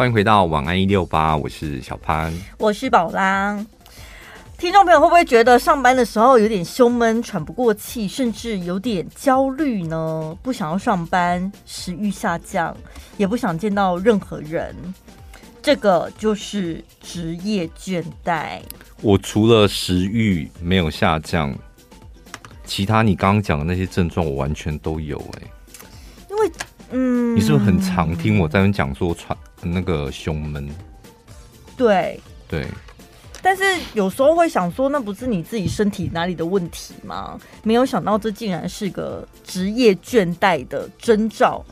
[0.00, 3.62] 欢迎回到晚安一六八，我是小潘，我是宝拉。
[4.56, 10.34] 听众朋友会不会觉得上班的时候有点胸闷、喘不过气，甚至有点焦虑呢？
[10.42, 12.74] 不想要上班，食欲下降，
[13.18, 14.74] 也不想见到任何人，
[15.60, 18.60] 这个就是职业倦怠。
[19.02, 21.54] 我除了食欲没有下降，
[22.64, 25.50] 其他你刚刚讲的那些症状我完全都有哎、欸。
[26.30, 26.52] 因为，
[26.92, 30.68] 嗯，你是不是很常听我在那讲说喘那个胸闷？
[31.76, 32.66] 对对。
[33.42, 37.40] 但是有时候会想说，那不是你自己身体哪里的问题吗？
[37.62, 41.64] 没有想到这竟然是个职业倦怠的征兆。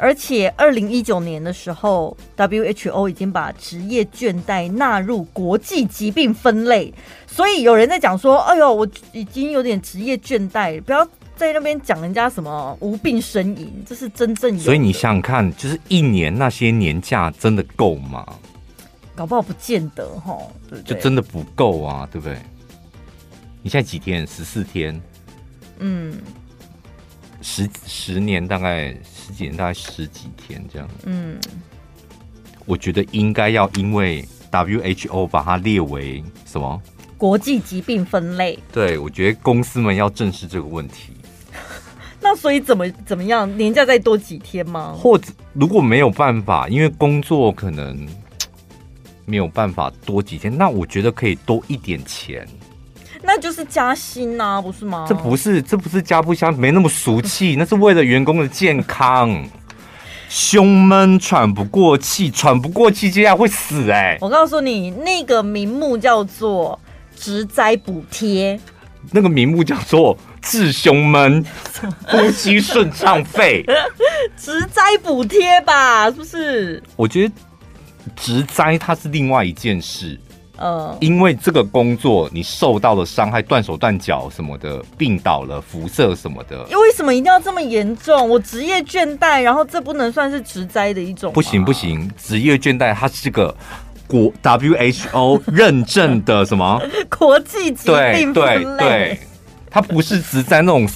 [0.00, 6.94] 而且二零一九年的时候，WHO 已经把职业倦怠纳入国际疾病分类。
[7.26, 11.06] 所以有人在讲说：“哎呦，我已经有点职业倦怠，不要
[11.38, 18.26] 在那边讲人家什么无病呻吟，这是真正有。”所以你想想看，就是一年那些年假真的够吗？
[19.14, 20.36] 搞不好不见得哈，
[20.68, 22.36] 对，就真的不够啊，对不对？
[23.62, 24.26] 你现在几天？
[24.26, 25.00] 十四天。
[25.78, 26.20] 嗯，
[27.40, 30.88] 十十年大概十几年，大概十几天这样。
[31.04, 31.38] 嗯，
[32.66, 36.80] 我觉得应该要因为 WHO 把它列为什么？
[37.16, 38.56] 国际疾病分类。
[38.72, 41.14] 对，我觉得公司们要正视这个问题。
[42.20, 43.48] 那所以怎么怎么样？
[43.56, 44.94] 年假再多几天吗？
[44.96, 48.06] 或者如果没有办法，因为工作可能。
[49.30, 52.48] 没有办法多几天，那我觉得可以多一点钱，
[53.22, 55.04] 那就是加薪呐、啊，不是吗？
[55.06, 59.44] 这不是，这不是加不加，没那么俗气， 那是为了员工的健康。
[60.30, 64.18] 胸闷、喘不过气，喘不过气，接下来会死哎、欸！
[64.22, 66.80] 我告诉你，那个名目叫做
[67.14, 68.58] 职灾补贴，
[69.10, 70.16] 那个名目叫做
[70.48, 71.44] 治胸闷、
[72.08, 73.64] 呼吸顺畅费，
[74.36, 76.82] 植灾补贴吧，是不是？
[76.96, 77.34] 我觉得。
[78.16, 80.18] 植灾它是另外一件事，
[80.56, 88.26] 呃，因为这个工作你受到了伤害，断手断脚什么的，病倒了，辐射什么的，为什么一定要这么严重？
[88.26, 91.30] 我职业倦怠，然后这不能算是职灾的一种？
[91.34, 93.54] 不行不行，职业倦怠它是个
[94.06, 96.80] 国 WHO 认证的什么
[97.18, 99.18] 国际疾病分类，对对对，
[99.70, 100.88] 它不是职灾那种。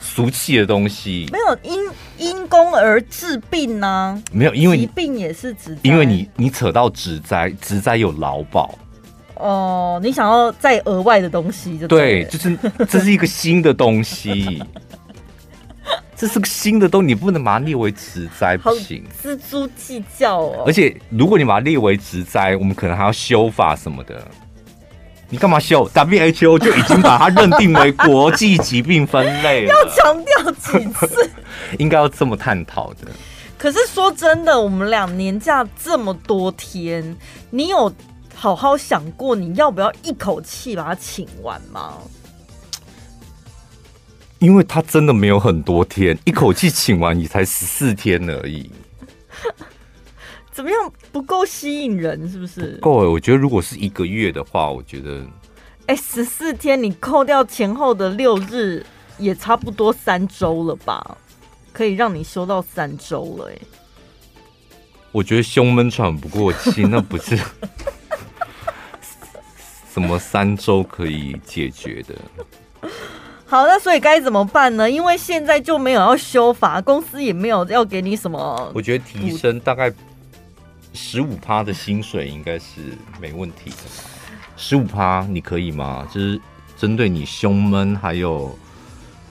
[0.00, 4.22] 俗气的东西没有因因公而治病呢、啊？
[4.32, 5.80] 没有，因为疾病也是职灾。
[5.82, 8.76] 因为你你扯到职灾，职灾有劳保
[9.34, 10.00] 哦、呃。
[10.02, 12.58] 你想要再额外的东西就对，对，就是
[12.88, 14.60] 这是一个新的东西，
[16.16, 19.04] 这是个新的东西，你不能把它列为植栽，不行。
[19.22, 20.64] 錙铢计较哦。
[20.66, 24.26] 而且如果你把它列为植栽，我们可能还要修法什么的。
[25.30, 29.68] 你干嘛修？WHO 就已经把它认定为国际疾病分类了。
[29.74, 31.30] 要强调几次？
[31.78, 33.10] 应该要这么探讨的。
[33.58, 37.16] 可是说真的，我们俩年假这么多天，
[37.50, 37.92] 你有
[38.34, 41.94] 好好想过你要不要一口气把它请完吗？
[44.38, 48.70] 因为他真的没有很多天，一口气请完也才十四天而已。
[50.58, 52.28] 怎么样不够吸引人？
[52.28, 53.12] 是不是不够？
[53.12, 55.24] 我觉得如果是一个月的话，我觉得，
[55.86, 58.84] 哎，十四天你扣掉前后的六日，
[59.18, 61.16] 也差不多三周了吧？
[61.72, 63.58] 可以让你休到三周了，哎。
[65.12, 67.38] 我觉得胸闷喘不过气，那不是
[69.94, 72.16] 什么三周可以解决的。
[73.46, 74.90] 好，那所以该怎么办呢？
[74.90, 78.72] 因为现在就没有要修法，公司也没有要给你什么。
[78.74, 79.94] 我觉得提升大概。
[81.00, 83.76] 十五趴的薪水应该是没问题的。
[84.56, 86.04] 十五趴你可以吗？
[86.12, 86.38] 就是
[86.76, 88.58] 针对你胸闷还有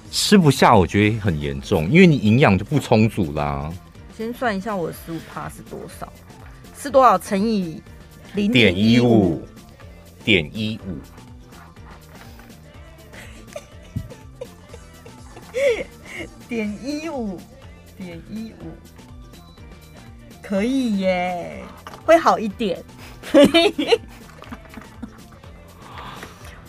[0.09, 3.72] 吃不下，我觉得很严重，因为你营养就不充足啦。
[4.17, 6.11] 先算一下我的十五趴是多少？
[6.75, 7.83] 是多少乘以
[8.33, 9.45] 零点一五？
[10.23, 10.97] 点一五？
[16.47, 17.38] 点一五？
[17.97, 18.72] 点一五？
[20.47, 21.62] 可以耶，
[22.06, 22.81] 会好一点。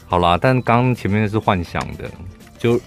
[0.06, 2.10] 好啦，但刚前面是幻想的，
[2.58, 2.80] 就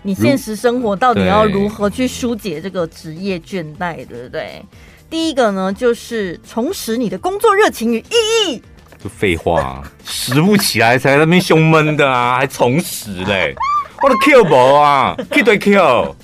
[0.00, 4.64] 你现实生活到底要如何去疏解这个职业倦怠，对不对？
[5.10, 8.62] 第一个呢，就是重拾你的工作热情与意义。
[9.02, 13.54] 就废话、啊，拾不起来才在那边胸闷的啊， 还重拾嘞？
[14.02, 15.74] 我的 Q 宝啊，Q 对 Q，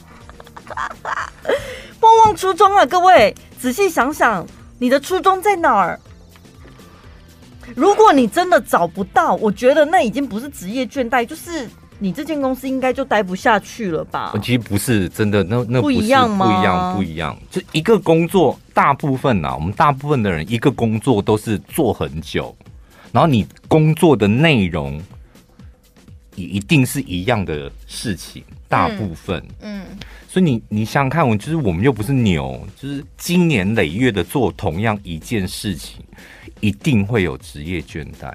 [2.00, 3.34] 莫忘初衷啊，各位。
[3.58, 4.46] 仔细想想，
[4.78, 5.98] 你的初衷在哪儿？
[7.74, 11.68] 如果你真的找不到，我觉得那已经不是职业倦怠，就是
[11.98, 14.32] 你这间公司应该就待不下去了吧？
[14.40, 16.46] 其实不是真的，那那不，不一样吗？
[16.46, 17.36] 不一样，不一样。
[17.50, 22.54] 就一个工作，大部分啊，我们大部分的人一个工作都是做很久，
[23.10, 25.02] 然后你工作的内容
[26.36, 29.82] 也一定是一样的事情，大部分，嗯。
[29.90, 29.98] 嗯
[30.28, 36.04] 所以你你想想看，我就是我们又不是牛，就是经年累月的做同样一件事情，
[36.60, 38.30] 一定会有职业倦怠。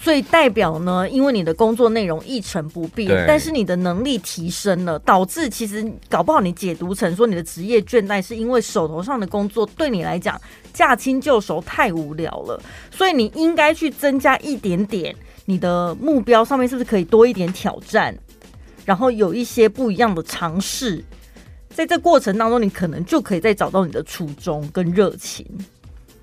[0.00, 10.40] 所以代表呢，因为你的工作内容一成不变，但是你的能力提升了，导致其实搞不好你解读成说你的职业倦怠，是因为手头上的工作对你来讲
[10.72, 12.62] 驾轻就熟，太无聊了。
[12.92, 15.12] 所以你应该去增加一点点
[15.50, 18.16] 你的目标上面，是不是可以多一点挑战，
[18.84, 21.04] 然后有一些不一样的尝试。
[21.70, 25.44] 在这过程当中，你可能就可以再找到你的初衷跟热情，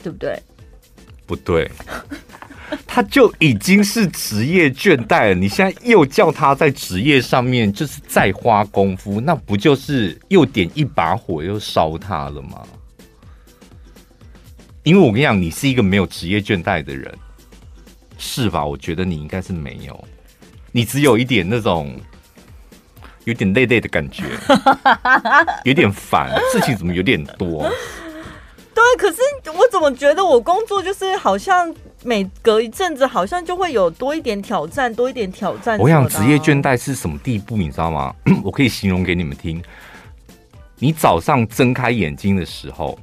[0.01, 0.41] 对不对？
[1.25, 1.69] 不对，
[2.87, 5.35] 他就已经是职业倦怠了。
[5.35, 12.65] 你现在又叫他在职业上面就是再花功夫，那不就是又点一把火又烧他了吗？
[14.83, 17.13] 因为我跟你讲，你是一个没有职业倦怠的人，
[18.17, 18.65] 是吧？
[18.65, 20.07] 我觉得你应该是没有，
[20.71, 21.95] 你只有一点那种。
[23.25, 24.23] 有点累累的感觉，
[25.65, 27.69] 有点烦，事情怎么有点多？
[28.73, 29.17] 对，可是
[29.53, 31.75] 我怎么觉得我工作就是好像
[32.05, 35.81] 每隔一阵子，好像就会有多一点挑战，多一点挑战、啊。
[35.81, 38.15] 我想职业倦怠是什么地步，你知道吗？
[38.45, 39.61] 我可以形容给你们听。
[40.79, 42.97] 你早上睁开眼睛的时候，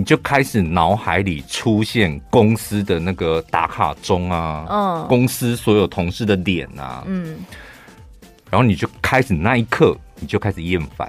[0.00, 7.36] 你就开始脑海里出现公司的那个打卡钟啊，嗯，公司所有同事的脸啊，嗯。
[8.50, 11.06] 然后你就开始那一刻，你就开始厌烦。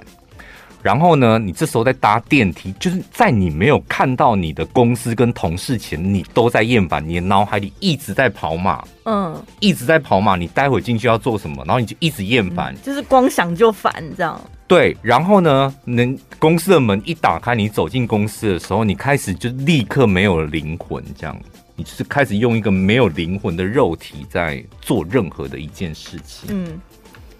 [0.82, 10.36] 然后呢，你这时候在搭电梯，就是在你没有看到你的公司跟同事前，你都在厌烦，你的脑海里一直在跑马，嗯，一直在跑马。
[10.36, 11.64] 你待会进去要做什么？
[11.64, 14.38] 然后你就一直厌烦，就是光想就烦，这样。
[14.72, 14.96] 对。
[15.02, 21.38] 然后呢，能公司的门一打开，你走进公司的时候，你开始就立刻没有了灵魂，这样，
[21.76, 26.80] 你就是开始用一个没有灵魂的肉体在做任何的一件事情，嗯。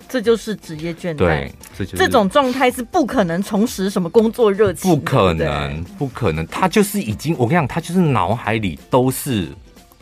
[0.08, 6.46] 这就是职业倦怠，对，这就是这种状态是不可能重拾什么工作热情，不可能，不可能。
[6.48, 9.48] 他就是已经，我跟你讲，他就是脑海里都是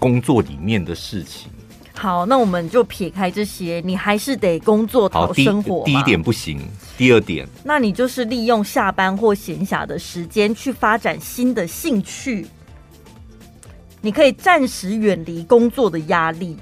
[0.00, 1.48] 工作里面的事情。
[2.00, 5.84] 好，那我们就撇开这些，你还是得工作讨生活。
[5.84, 6.58] 第一点不行，
[6.96, 12.46] 第二点，那你就是利用下班或闲暇的时间去发展新的兴趣，
[14.00, 16.56] 你可以暂时远离工作的压力。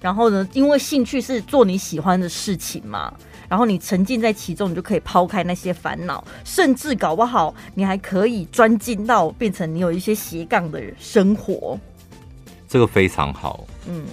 [0.00, 3.12] 然后呢，因为兴趣是做你喜欢的事情嘛，
[3.48, 11.76] 然后你沉浸在其中，你就可以抛开那些烦恼，甚至搞不好你还可以专精到变成你有一些斜杠的生活。
[12.68, 14.04] 这个非常好，嗯，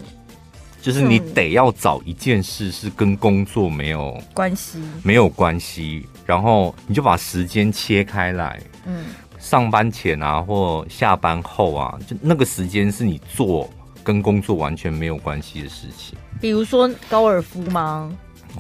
[0.84, 9.06] 就是你得要找一件事是跟工作没有关系，没有关系，然后你就把时间切开来，嗯，
[9.40, 13.68] 上班前啊或下班后啊，就那个时间是你做。
[14.06, 18.12] 跟工作完全没有关系的事情，比如说高尔夫吗？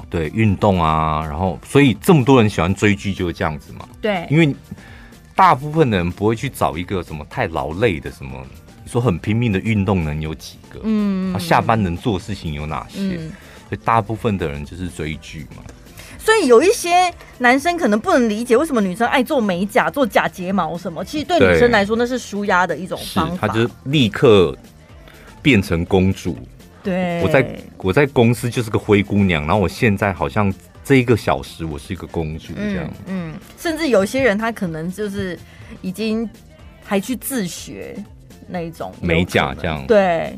[0.09, 3.85] 对，运动啊，然后所以这么多人喜欢追剧就是这样子嘛。
[4.01, 4.55] 对，因为
[5.35, 8.41] 大部分的人不会去找一个什么太劳累的什么，
[8.83, 10.79] 你说很拼命的运动能有几个？
[10.83, 12.99] 嗯，下班能做的事情有哪些？
[12.99, 13.31] 嗯，
[13.69, 15.63] 所以大部分的人就是追剧嘛。
[16.17, 24.55] 所以有一些男生可能不能理解为什么女生爱做美甲、做假睫毛什么，其实对女生来说那是舒压的一种方法，他就是立刻。
[25.41, 26.37] 变成公主，
[26.81, 30.53] 对，我在我在公司就是个灰姑娘，然后我现在好像
[30.85, 35.37] 这一个小时我是一个公主这样，嗯，嗯，甚至有些人他可能就是
[35.81, 36.29] 已经
[36.81, 37.93] 还去自学
[38.47, 40.37] 那一种美甲这样，对。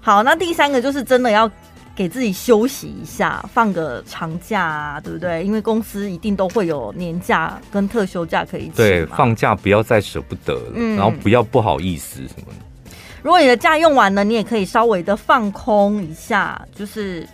[0.00, 1.50] 好，那第三个就是真的要
[1.94, 5.42] 给自己休息一下，放个长假啊，对不对？
[5.44, 12.92] 因为公司一定都会有年假跟特休假可以，对，放假不要再舍不得了，嗯，然后不要不好意思什么的。
[13.22, 16.64] 如果你的假用完了，你也可以稍微的放空一下。
[16.72, 17.26] 就是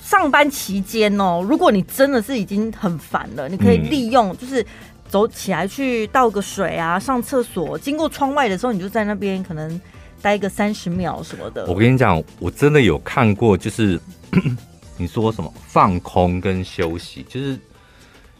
[0.00, 4.64] 上班期间哦，如果你真的是已经很烦了，你可以利用就是
[5.08, 7.78] 走起来去倒个水啊，上厕所。
[7.78, 9.80] 经过窗外的时候，你就在那边可能
[10.22, 11.66] 待个三十秒什么的。
[11.66, 13.98] 我跟你讲，我真的有看过，就是
[14.96, 17.58] 你说什么放空跟休息，就是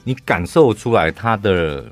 [0.05, 1.85] 你感受出来他的。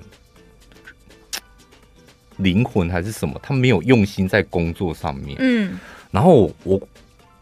[2.38, 3.40] 灵魂还是什么？
[3.42, 5.38] 他没有用心在工作上面。
[5.40, 5.80] 嗯，
[6.10, 6.78] 然后我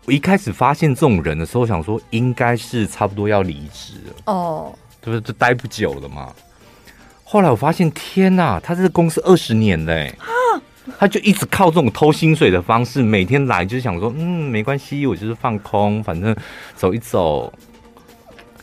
[0.07, 4.15] 我，一开始发现这种人的时候，想说应该是差不多要离职了。
[4.27, 4.73] 哦，
[5.03, 6.33] 就是就待不久了嘛。
[7.35, 10.15] 后来我发现，天哪，他这个公司二十年嘞。
[10.21, 10.25] 啊，
[10.97, 16.33] 他就一直靠这种偷薪水的方式，每天来就是想说，嗯，没关系，我就是放空，反正
[16.77, 17.53] 走一走，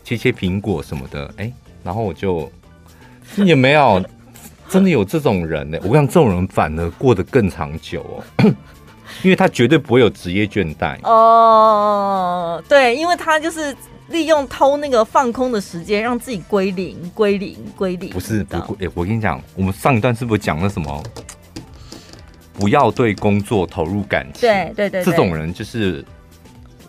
[0.06, 2.50] 切切苹果什么的，哎、欸，然后我就
[3.36, 4.02] 也没有
[4.70, 5.86] 真的有这种人呢、欸。
[5.86, 8.02] 我讲，这种人反而过得更长久
[8.38, 8.56] 哦，
[9.24, 10.98] 因为他绝对不会有职业倦怠。
[11.04, 13.76] 哦，对，因为他就是。
[14.10, 18.10] 利用偷那个放空的时间，让自己归零、归零、归零。
[18.10, 21.02] 不是，不，哎、欸，我跟你讲，我们上一段是不是讲了什么？
[22.52, 24.42] 不要对工作投入感情。
[24.42, 26.04] 对对这种人就是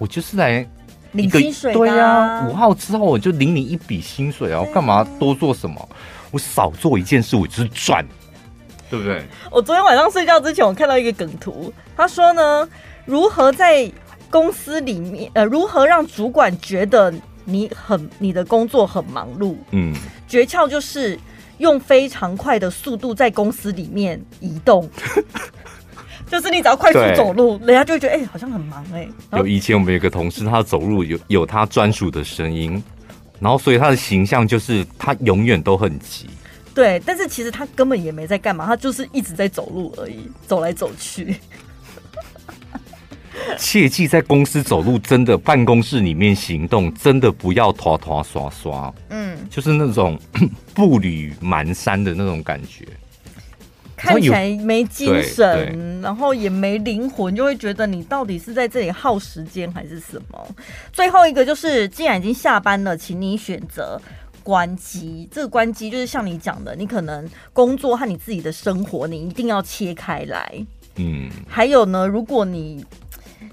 [0.00, 0.66] 我就是来
[1.12, 1.72] 领薪水。
[1.72, 5.88] 对啊，五号之后我就领你一笔薪水啊，我干嘛多做什么？
[6.32, 8.04] 我少做一件事，我就是赚，
[8.92, 9.24] 对不对？
[9.50, 12.68] 我昨天晚上睡觉之前，我看到一个梗图，他说呢，
[13.06, 13.90] 如何在。
[14.30, 17.12] 公司里面，呃，如何让主管觉得
[17.44, 19.54] 你很你的工作很忙碌？
[19.72, 19.94] 嗯，
[20.26, 21.18] 诀窍就是
[21.58, 24.88] 用非常快的速度在公司里面移动，
[26.32, 29.38] 就是你只要快速走路，人家就会觉得哎、欸，好像很忙哎、欸。
[29.38, 32.82] 有以前我们有个同事，他走路有有他专属的声音，
[33.38, 36.26] 然后所以他的形象就是他永远都很急。
[36.74, 41.36] 对，但是其实他根本也没在干嘛，他就是一直在走路而已，走来走去。
[43.58, 50.18] 切记，在公司走路真的，办公室里面行动真的不要拖拖刷刷，嗯，就是那种
[50.74, 52.86] 步履蹒跚的那种感觉，
[53.96, 60.54] 看起来没精神，然后也没灵魂，就会觉得你到底是在这里耗时间还是什么？
[60.92, 64.00] 最后一个就是，既然已经下班了，请你选择
[64.42, 65.28] 关机。
[65.30, 70.66] 这个关机就是像你讲的，你可能工作和你自己的生活，你一定要切开来。
[70.96, 72.84] 嗯，还有呢，如果你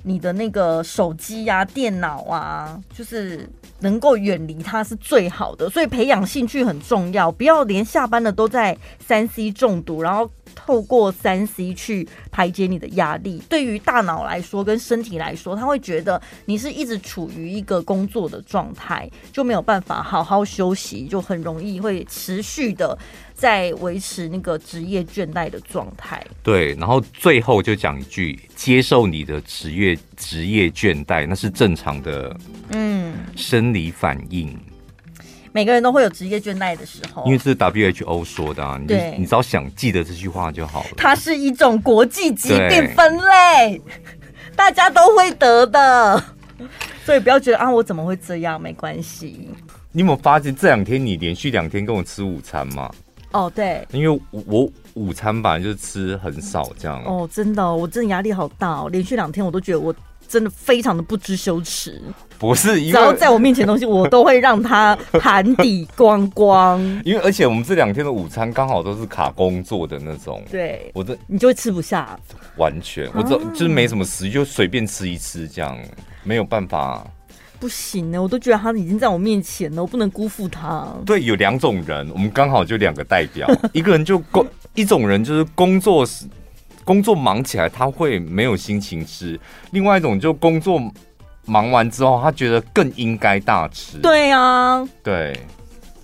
[0.03, 5.69] 你的那个手机呀、啊、电脑啊，就是能够远离它是最好的。
[5.69, 13.41] 所以培养兴趣很重要，不要连下班了都在三 C 中毒，然后透过三 C 去排解你的压力。
[13.49, 22.97] 对于大脑来说，跟身体来说，他会觉得你是一直处于一个工作的状态，就没有办法好好休息，就很容易会持续的。
[23.33, 26.21] 在维持那个职业倦怠的状态。
[26.43, 32.35] 对，然后最后就讲一句：接受你的职业职业倦怠，那是正常的，
[32.71, 34.53] 嗯，生理反应。
[35.59, 38.79] 每个人都会有职业倦怠的时候，因为这是 WHO 说的啊。
[38.79, 40.89] 你，你只要想记得这句话就好了。
[40.95, 43.81] 它是一种国际疾病分类，
[44.55, 46.23] 大家都会得的，
[47.03, 48.61] 所以不要觉得啊，我怎么会这样？
[48.61, 49.49] 没关系。
[49.91, 52.89] 你有没有发现这两天你连续两天跟我吃午餐吗？
[53.33, 57.03] 哦，对，因为我午餐本来就吃很少这样。
[57.03, 59.93] 哦，真的，我真的压力好大哦，连续两天我都觉得我
[60.29, 62.01] 真的非常的不知羞耻。
[62.37, 66.79] 不是，只要在我面前的东西，我都会让他盘底光光。
[67.03, 70.41] 因为而且我们这两天的午餐刚好都是卡工作的那种。
[70.49, 72.17] 对，我的你就会吃不下。
[72.55, 75.77] 完全，我这就是没什么食欲，就随便吃一吃这样，
[76.23, 77.05] 没有办法。
[77.59, 80.87] 不行呢，我都觉得他已经在我面前了，我不能辜负他。
[81.05, 86.25] 对，有两种人，我们刚好就两个代表， 一个人就工，一种人就是工作时
[86.83, 89.39] 工作忙起来他会没有心情吃，
[89.71, 90.81] 另外一种就工作
[91.45, 93.97] 忙完之后他觉得更应该大吃。
[93.99, 95.37] 对啊，对，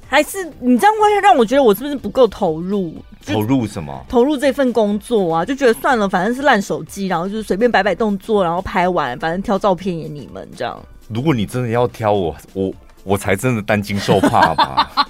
[0.08, 2.96] 还是你这样会让我觉得我是不是不够投入？
[3.25, 4.05] 投入什么？
[4.08, 10.79] 投入这份工作啊，就觉得算了，反正是烂手机，然后就是随便摆摆动作，然后拍完，反正挑照片给你们这样。
[11.08, 12.72] 如果你真的要挑我，我
[13.03, 14.91] 我才真的担惊受怕吧。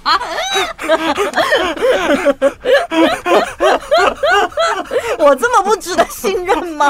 [5.26, 6.88] 我这么不值得信任吗？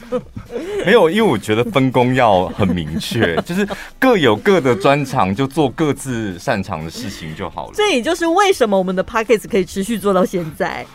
[0.86, 3.66] 没有，因为我觉得分工要很明确，就是
[3.98, 7.72] 各有各的专长，就做各自擅长的事情就好了。
[7.74, 10.86] 这也就是为什么我们的 Podcast 可以持续做到现在。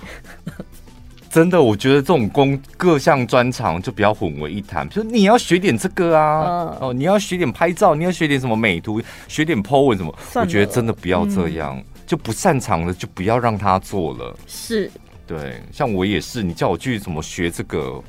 [1.30, 4.88] 真的，我觉得这种工各项专长就不要混为一谈。
[4.88, 10.16] 就是你要学点这个啊，嗯、哦，你要学点拍照，你要学点什么美图，学点 po 文什么。
[10.36, 14.38] 我觉得真的不要这样，嗯、就不擅长的就不要让他做了。
[14.46, 14.92] 是，
[15.36, 18.00] 对，像我也是，你叫我去怎么学这个，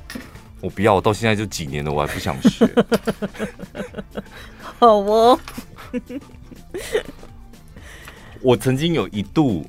[0.61, 0.97] 我不要。
[0.97, 2.69] 我到现在就几年了，我还不想学。
[4.79, 5.41] 好哦。
[8.43, 9.65] 我曾经有一度。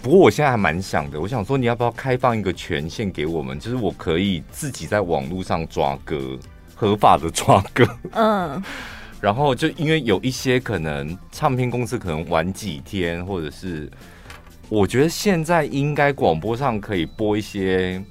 [0.00, 6.38] 不过我现在还蛮想的，我想说你要不要开放一个权限给我们，就是我可以自己在网络上抓歌，
[6.76, 7.84] 合法的抓歌。
[8.12, 8.62] 嗯，
[9.20, 13.90] 然后就因为有一些可能唱片公司可能晚几天，或者是
[14.68, 18.02] 我觉得现在应该广播上可以播一些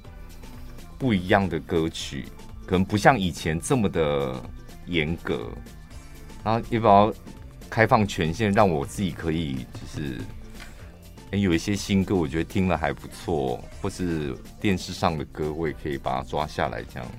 [0.98, 2.25] 不一样的歌曲，
[2.65, 4.41] 可能不像以前这么的
[4.86, 5.50] 严格。
[6.43, 7.13] 然后也不要
[7.69, 10.17] 开放权限，让我自己可以就是。
[11.31, 16.83] 有一些新歌，我觉得听了还不错，或是电视上的歌，我也可以把它抓下来。
[16.83, 17.10] 这样，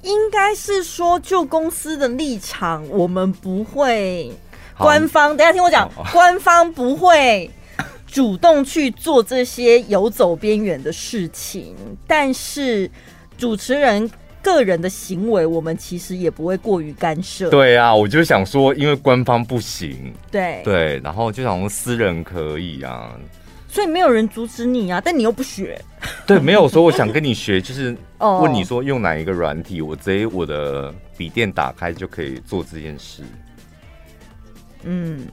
[0.00, 4.32] 应该是说，就公司的立场，我们不会
[4.80, 5.36] 官方。
[5.36, 7.50] 等下听我讲，官方不会
[8.06, 12.90] 主动去做这些游走边缘的事情，但是
[13.38, 14.10] 主持人。
[14.42, 17.50] 个人的行为，我们其实也不会过于干涉。
[17.50, 23.14] 对啊，我就想说，因为官方不行，对对，然后就想说私人可以啊，
[23.68, 25.78] 所以没有人阻止你啊，但你又不学。
[26.26, 33.22] 对，没有说我想跟你学，就是 问你说用哪一个软体，我直接我的笔电打开就可以做这件事。
[34.84, 35.26] 嗯。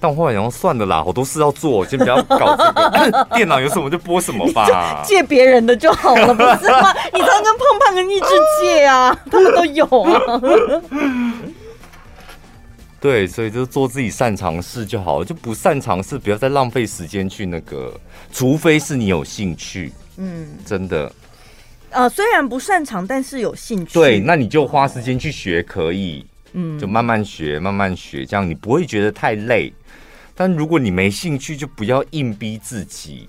[0.00, 3.28] 但我后来想说算的啦，好多事要做，先不要搞这个。
[3.34, 6.94] 电脑有什么就播什么吧，借别人的就好了，不是吗？
[7.12, 8.26] 你常跟胖胖跟一直
[8.60, 10.40] 借啊， 他们都有啊。
[13.00, 17.92] 对，所以就做自己擅长的事就好了，就不擅长事不要再浪费时间去那个，
[18.32, 19.92] 除非是你有兴趣。
[20.16, 21.10] 嗯，真的。
[21.90, 23.94] 呃，虽然不擅长，但是有兴趣。
[23.94, 26.24] 对，那你就花时间去学可以。
[26.52, 29.72] 嗯，就慢慢学，慢慢学，这样你不会觉得太累。
[30.34, 33.28] 但如果你没兴趣，就不要硬逼自己。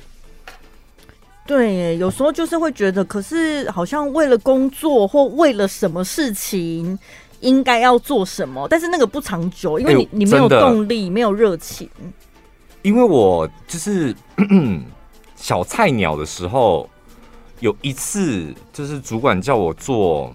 [1.47, 6.97] 对，有时候就是会觉得，可是好像为了工作或为了什么事情，
[7.39, 11.89] 应该要做什么，但是那个不长久，因为你、欸、你没有动力，没有热情。
[12.83, 14.15] 因为我就是
[15.35, 16.88] 小菜鸟的时候，
[17.59, 20.31] 有一次就是主管叫我做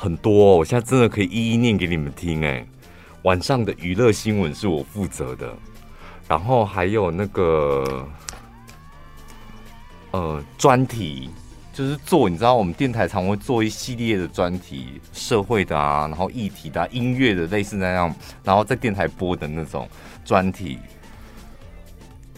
[0.00, 2.66] 很多，我现在真的可以一一念给你们听，哎。
[3.24, 5.54] 晚上的娱乐新闻是我负责的，
[6.26, 8.08] 然后还有那个
[10.12, 11.28] 呃专题，
[11.74, 19.86] 就是做你知道我们电台常会做一系列的专题，社会的啊，然后议题的、音乐的，类似那样，然后在电台播的那种
[20.24, 20.78] 专题。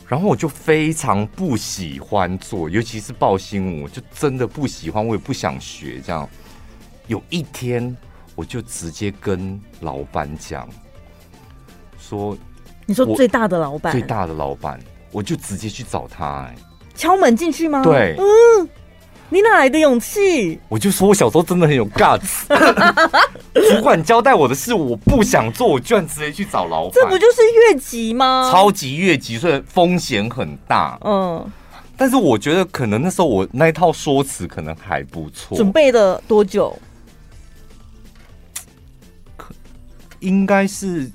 [0.09, 6.29] 然后我就非常不喜欢做，尤其是报新闻，我就真的不喜欢，我也不想学这样。
[7.07, 7.97] 有一天。
[8.35, 10.67] 我就直接跟老板讲，
[11.99, 12.35] 说，
[12.87, 14.81] 你说最大的老板，最大的老板，
[15.11, 16.55] 我就直接去找他，哎，
[16.95, 17.83] 敲门进去吗？
[17.85, 18.69] 对，嗯，
[19.29, 20.59] 你哪来的勇气？
[20.71, 22.47] 我就说我小时候真的很有 guts，
[23.71, 28.51] 主管交代我的事我不想做，我居然直接去找老板，这不就是越级吗？
[28.51, 30.99] 超级越级，所以风险很大。
[31.05, 31.45] 嗯，
[31.99, 35.55] 但是我觉得可能那时候我那一套说辞可能还不错。
[35.55, 36.75] 准备了多久？
[40.23, 41.11] 应该是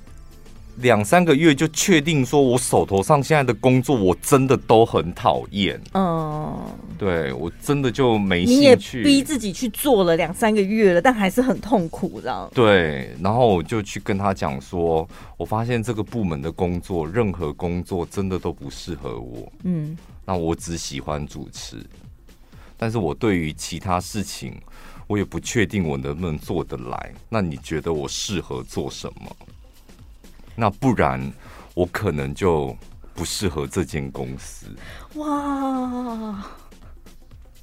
[0.78, 5.82] 两三个月就确定说，我手头上现在的工作我真的都很讨厌。
[5.96, 6.56] 嗯，
[7.00, 9.04] 对我真的就没兴趣。
[9.04, 12.48] 逼自己去做了两三个月了，但还是很痛苦，这样。
[12.54, 19.52] 对，然后我就去跟他讲说，我发现这个部门的工作，任何工作真的都不适合我。
[19.64, 21.78] 嗯，那我只喜欢主持，
[22.78, 24.54] 但是我对于其他事情。
[25.08, 29.36] 我也不确定我能不能做得来，那你觉得我适合做什么？
[30.56, 31.32] 那不然
[31.74, 32.76] 我可能就
[33.14, 34.68] 不适合这间公司。
[35.16, 35.26] 哇！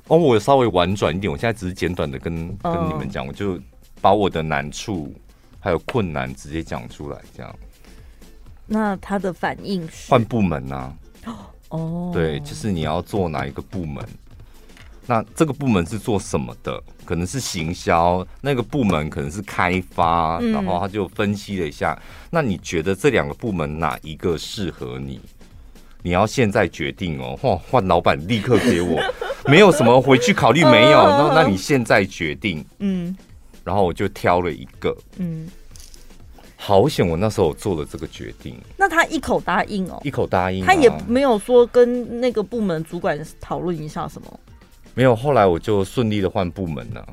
[0.06, 3.60] 哦，我稍微婉转一点，我现在只是简短的跟跟你们讲，我就
[4.00, 5.14] 把我的难处
[5.58, 7.56] 还有困难直接讲出来，这样。
[8.66, 10.96] 那他的反应是换部门啊？
[11.70, 14.06] 哦，对，就是你要做哪一个部门？
[15.06, 16.82] 那这个部门是做什么的？
[17.04, 22.00] 可能是行销，那个部门可能是开发，嗯、然后他就分析了一下。
[22.30, 25.20] 那你觉得这两个部门哪一个适合你？
[26.02, 27.38] 你要现在决定哦。
[27.40, 28.98] 换，换老板立刻给我，
[29.46, 31.06] 没有什么回去考虑没有。
[31.06, 33.14] 那那你现在决定，嗯，
[33.62, 35.46] 然后我就挑了一个，嗯，
[36.56, 38.56] 好险我那时候做了这个决定。
[38.78, 44.40] 那他一口答应哦，一口答应，啊，他也没有说跟那个部门主管讨论一下什么。
[44.94, 47.06] 没有，后来我就顺利的换部门了。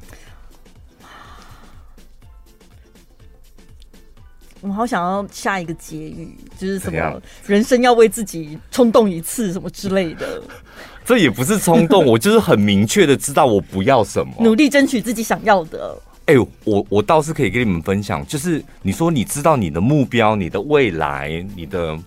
[4.62, 10.39] 我好想要下一个结语，就是什么人生要为自己冲动一次，什么之类的。
[11.04, 15.98] 这也不是冲动， 我就是很明确的知道我不要什么，努力争取自己想要的。
[16.28, 21.98] 哎、欸，我我倒是可以跟你们分享，就是你说你知道你的目标、你的未来、你的。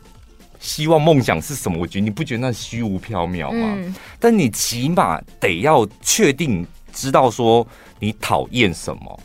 [0.64, 1.78] 希望梦想是什么？
[1.78, 3.74] 我觉得你不觉得那虚无缥缈吗？
[3.76, 7.66] 嗯、但你起码得要确定知道说
[8.00, 9.20] 你讨厌什么。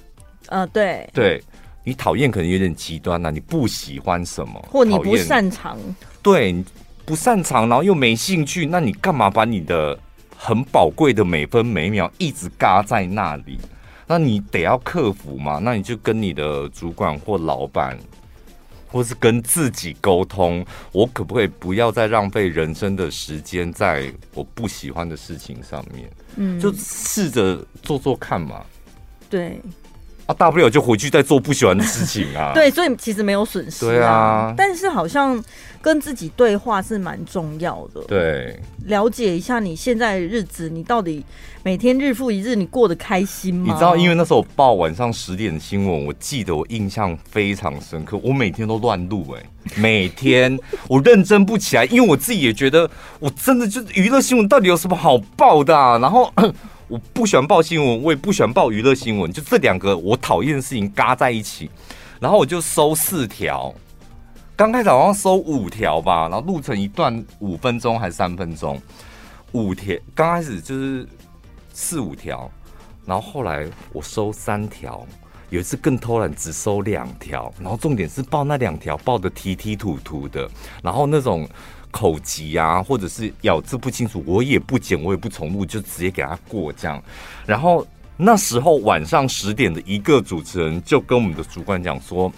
[0.49, 1.41] 呃，对，对
[1.85, 3.31] 你讨厌可能有点极端了、啊。
[3.31, 5.77] 你不喜欢什么，或你不擅长，
[6.21, 6.65] 对，你
[7.05, 9.97] 不擅长，然后又没兴趣，那你干嘛把你的
[10.35, 13.57] 很宝贵的每分每秒一直嘎在那里？
[14.05, 15.57] 那你得要克服嘛。
[15.63, 17.97] 那你就跟你的主管或老板。
[18.91, 26.11] 或是跟自己沟通，我可不可以不要再浪费人生的时间在我不喜欢的事情上面？
[26.35, 28.65] 嗯，就试着做做看嘛。
[29.29, 29.61] 对。
[30.29, 32.51] 啊，大不了就回去再做不喜欢的事情啊。
[32.53, 33.83] 对，所以其实没有损失。
[33.83, 35.43] 对啊，但是好像
[35.81, 38.01] 跟自己对话是蛮重要的。
[38.07, 41.25] 对，了解一下你现在的日子，你到底
[41.63, 43.63] 每天日复一日，你过得开心吗？
[43.67, 48.15] 你知道，因为那时候我报晚上十点的新闻，我记得我印象非常深刻。
[48.21, 49.43] 我每天都乱录，哎，
[49.77, 50.55] 每天
[50.87, 52.87] 我认真不起来，因为我自己也觉得，
[53.19, 55.97] 我真的就是娱乐新闻到底有什么好报的啊？
[55.97, 56.31] 然后。
[56.89, 61.69] 我不喜欢报新闻，我也不喜欢报娱乐新闻，就这两个我讨厌的事情嘎在一起，
[62.19, 63.71] 然后我就收四条，
[64.55, 68.81] 刚开始好像收五条吧，然后录成一段五分钟还是三分钟，
[69.51, 71.07] 五条刚开始就是
[71.71, 72.49] 四五条，
[73.05, 75.05] 然后后来我收三条，
[75.51, 80.49] 有一次更偷懒只收两条，然后重点是报那两条报的提提吐吐的，
[80.81, 81.47] 然后那种。
[81.91, 87.01] 口急啊，或者是咬字不清楚，我也不剪，我也不重录，就直接给他过这样。
[87.45, 87.85] 然后
[88.17, 92.31] 那时候晚上十点的一个主持人就跟我们的主管讲说：“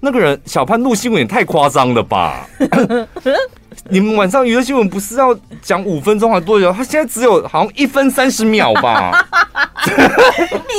[0.00, 2.48] 那个人小潘录新闻也太夸张了吧？
[3.90, 6.72] 你们晚上娱乐新闻不是要讲五分钟还多久？
[6.72, 9.26] 他现在只有好像一分三十秒吧？
[9.84, 9.90] 你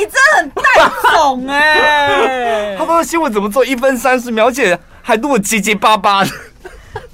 [0.06, 0.64] 真很带
[1.14, 2.76] 种哎！
[2.80, 6.32] 他说新闻怎么做一分三十秒，而且还录得结结巴巴的。”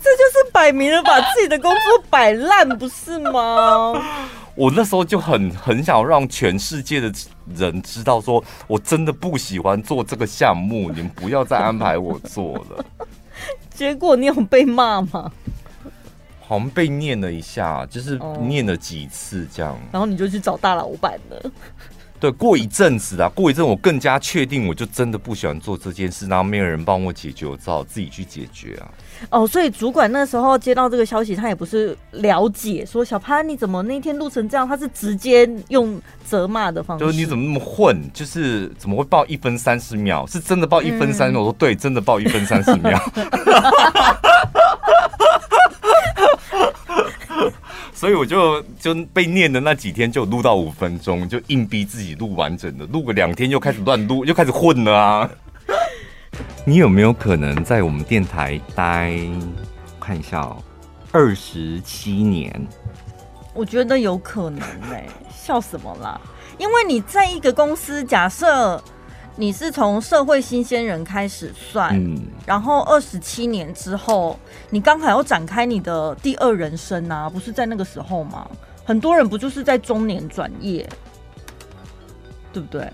[0.03, 3.93] 这就是摆明了把自己的工作摆烂，不是吗？
[4.55, 7.11] 我那时候就很很想让全世界的
[7.55, 12.85] 人知道，说我真的不喜欢做这个项目，你们不要再安排我做了。
[13.73, 15.31] 结果你有被骂吗？
[16.41, 19.71] 好像被念了一下，就是念了几次这样。
[19.73, 21.51] 哦，然后你就去找大老板了。
[22.19, 28.91] 对，过一阵子啊，过一阵我更加确定，我就真的不喜欢做这件事，然后没有人帮我解决，我只好自己去解决啊。
[29.29, 40.25] 哦，所以主管那时候接到这个消息，他也不是了解说小潘你怎么那天录成这样，他是直接用责骂的方式，就是你怎么那么混，就是怎么会报一分三十秒？
[40.27, 41.39] 是真的报一分三十秒？
[41.39, 43.01] 嗯、我说对，真的报一分三十秒。
[47.93, 55.29] 所以我就就被念的那几天就录到五分钟，就硬逼自己录完整的，录个两天又开始乱录，又开始混了啊！
[56.65, 59.17] 你有没有可能在我们电台待
[59.99, 60.57] 看一下哦，
[61.11, 62.67] 二十七年？
[63.53, 66.19] 我觉得有可能哎，笑什么啦？
[66.57, 68.81] 因为你在一个公司，假设。
[69.37, 74.37] 你是从社会新鲜人开始算，嗯，然后二十七年之后，
[74.69, 78.45] 你刚好要展开你的第二人生啊，不是在那个时候吗？
[78.83, 80.87] 很多人不就是在中年转业，
[82.51, 82.91] 对不对？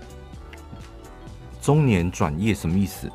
[1.60, 3.10] 中年转业什么意思？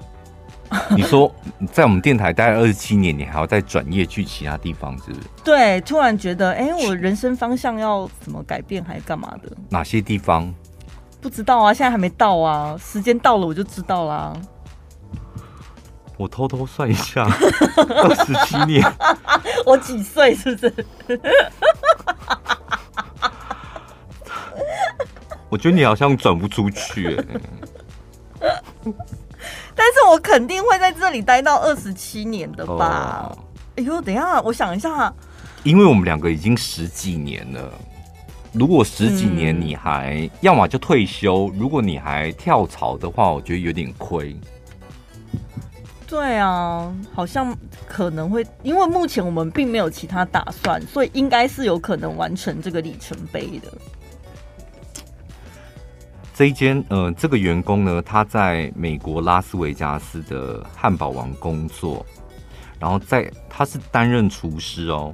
[0.95, 1.33] 你说
[1.71, 5.19] 在我们电台待了二十七年，你还要再转业去其他地方，是不是？
[5.43, 9.51] 对，突然觉得，哎，我人生方向要怎么改变，还是干嘛的？
[9.69, 10.53] 哪些地方？
[11.21, 14.33] 不知道啊，现在还没到啊，时间到了我就知道啦。
[16.17, 17.23] 我偷偷算一下，
[17.77, 18.83] 二十七年，
[19.65, 20.33] 我几岁？
[20.35, 20.73] 是不是？
[25.49, 27.25] 我觉得你好像转不出去欸，
[29.75, 33.29] 但是我肯定会在这里待到二十七年的吧？
[33.29, 33.37] 哦。
[33.75, 35.11] 哎呦，等一下，我想一下，
[35.63, 37.73] 因为我们两个已经十几年了。
[38.51, 44.35] 如果十几年你还、嗯、要么就退休，如果你还跳槽的话，我觉得有点亏。
[46.05, 47.57] 对啊，好像
[47.87, 53.73] 可能会，因为目前我们并没有其他打算，所以应该是有可能完成这个里程碑的。
[56.33, 62.05] 这一间呃，这个员工呢，他在美国拉斯维加斯的汉堡王工作，
[62.79, 65.13] 然后在他是担任厨师哦，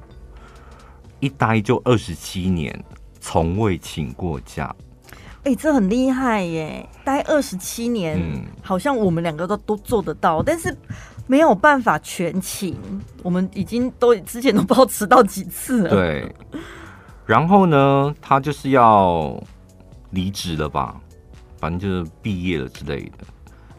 [1.19, 2.83] 一待就二十七年。
[3.21, 4.73] 从未请过假，
[5.43, 6.87] 哎、欸，这很厉害耶！
[7.03, 10.75] 待二十七年，嗯，好像我们两个都都做得到，但是
[11.27, 12.77] 没有办法全勤。
[13.21, 15.89] 我们已经都之前都不知道迟到几次了。
[15.89, 16.33] 对，
[17.25, 19.37] 然后呢，他就是要
[20.11, 20.95] 离职了吧？
[21.59, 23.25] 反正就是毕业了之类的。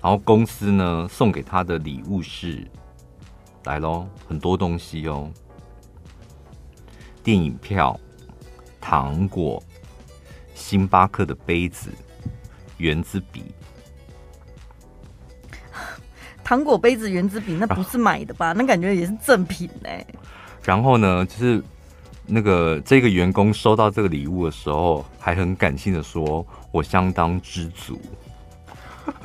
[0.02, 2.66] 然后公司呢，送给他的礼物是
[3.64, 5.30] 来咯，很多东西哦，
[7.22, 7.98] 电影票。
[8.82, 9.62] 糖果、
[10.54, 11.90] 星巴克的杯子、
[12.78, 13.44] 圆子笔。
[16.42, 18.46] 糖果、杯子、原子笔，那不是买的吧？
[18.48, 19.90] 啊、那感觉也是赠品呢。
[20.64, 21.62] 然后呢，就是
[22.26, 28.00] 那个这个员工收到这个礼物的时候，还很感性的说：“我相当知足。”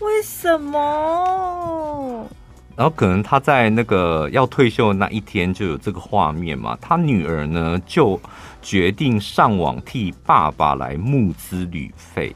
[0.00, 2.26] 为为什么？
[2.74, 8.20] 然后可能他在那个要退休的那一天就有这个画面嘛，他女儿呢就
[8.60, 12.34] 决定上网替爸爸来募资旅费。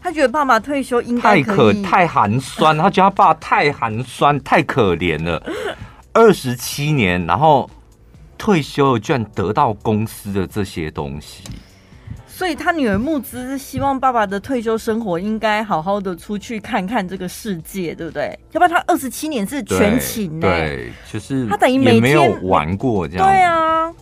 [0.00, 5.42] 他觉得爸爸退休应该太可太寒酸，他觉得他爸太寒酸， 太可怜了。
[6.12, 7.68] 二十七年，然后
[8.38, 11.42] 退休了，居然得到公司的这些东西。
[12.40, 18.30] 所以他女儿募资是希望爸爸的退休生活应该好好的出去看看这个世界，对不对？
[18.52, 23.26] 要不然他二十七年是全勤，对，就是他等于每没有玩过这样。
[23.26, 23.92] 对啊，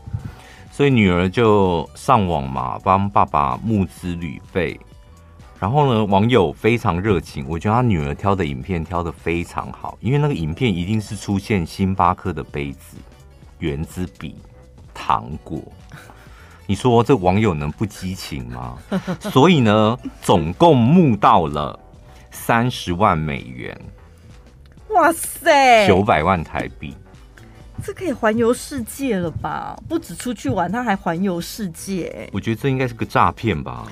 [0.71, 4.79] 所以女儿就上网嘛，帮爸爸募资旅费。
[5.59, 12.99] 然后呢，网友非常热情，我觉得他女儿挑的影片挑的非常好，因为那个影片一定是出现星巴克的杯子、
[13.59, 14.37] 原子笔、
[14.95, 15.61] 糖果。
[16.71, 18.77] 你说这网友能不激情吗？
[19.33, 21.81] 所以呢，总共募到了
[22.31, 23.75] 三十万美元。
[24.91, 26.95] 哇塞，九百万台币，
[27.83, 29.75] 这可以环游世界了吧？
[29.89, 32.29] 不止出去玩，他还环游世界。
[32.35, 33.87] 我觉得这应该是个诈骗吧？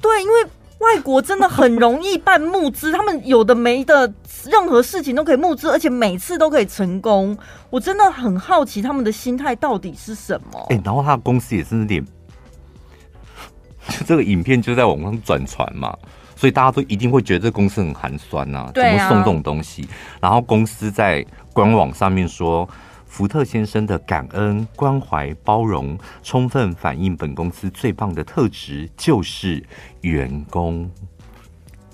[0.00, 0.46] 对，因为。
[0.78, 4.12] 外国真的很容易办募资，他们有的没的，
[4.44, 7.36] 任何事情都可以募资，而且每次都可以成功。
[7.68, 10.66] 我真的很好奇他们的心态到底是什么？
[10.70, 12.04] 哎、欸，然后他的公司也是那点，
[13.88, 15.96] 就 这个影片就在网上转传嘛，
[16.36, 19.88] 所以大家都一定会觉得这公司很寒酸呐、啊，怎么送这种东西？
[20.20, 22.68] 然后公司在官网上面说。
[23.08, 29.64] 福特先生的感恩、关怀、包容，充分反映本公司最棒的特质，就是
[30.02, 30.88] 员工。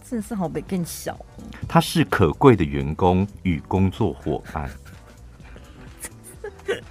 [0.07, 1.18] 真的是好比更小。
[1.66, 4.68] 他是可贵的员工与工作伙伴。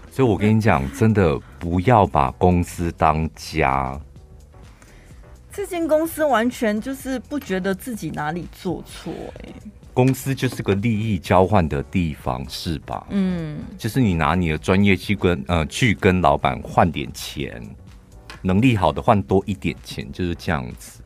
[0.10, 4.00] 所以我跟你讲，真的不要把公司当家。
[5.52, 9.54] 这间公司完全就是不觉得自己哪里做错，哎。
[9.94, 13.06] 公司就是个利益交换的地方，是吧？
[13.12, 17.62] 嗯，就是你拿你的专业去跟呃去跟老板换点钱，
[18.42, 21.00] 能力好的换多一点钱，就是这样子。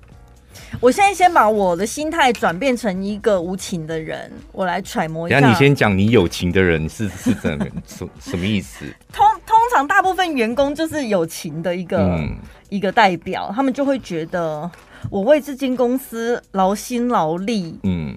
[0.79, 5.39] 我现在先把我的心态转变成一个无情的人，我来揣摩一下。
[5.39, 8.85] 那你先讲你有情的人是是怎么什什么意思？
[9.13, 12.35] 通通常大部分员工就是有情的一个、嗯、
[12.69, 14.69] 一个代表，他们就会觉得
[15.09, 18.15] 我为这间公司劳心劳力，嗯。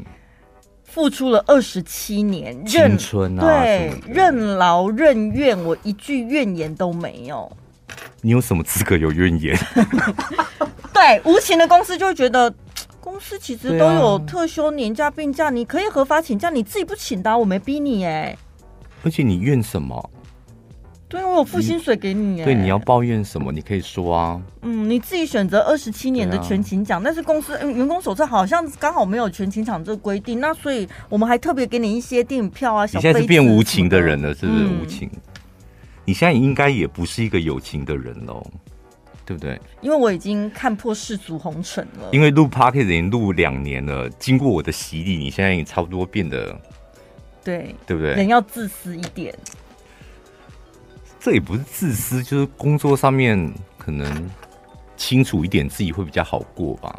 [0.93, 7.51] 付出了二十七年，青春啊，对，任劳任怨，我一句怨言都没有。
[8.23, 9.57] 你有什么资格有怨言？
[10.93, 12.53] 对，无情的公司就会觉得，
[13.01, 18.37] 公司其实都有特休、年假、病假，你可以合法请假，你自己不请的，我没逼你哎。
[19.03, 20.11] 而且你怨什么？
[21.11, 22.45] 对，我有付薪水给你。
[22.45, 23.51] 对，你要抱怨什么？
[23.51, 24.41] 你可以说啊。
[24.63, 32.87] 嗯，你自己选择二十七年的全勤奖，啊、但是公司员工手册好像刚好没有全勤奖这个规定，那所以我们还特别给你一些电影票啊。
[32.87, 35.11] 小你现在是变无情的人了，是不是无情？
[35.13, 35.21] 嗯、
[36.05, 38.47] 你现在应该也不是一个有情的人喽，
[39.27, 39.61] 对不对？
[39.81, 42.09] 因为我已经看破世俗红尘了。
[42.13, 46.57] 因为录 Podcast 已经录两年了，经过我的洗礼，你现在也差不多变得
[47.43, 48.13] 对，对不对？
[48.15, 49.35] 人要自私一点。
[51.21, 54.31] 这也不是自私，就是工作上面可能
[54.97, 56.99] 清楚一点，自己会比较好过吧。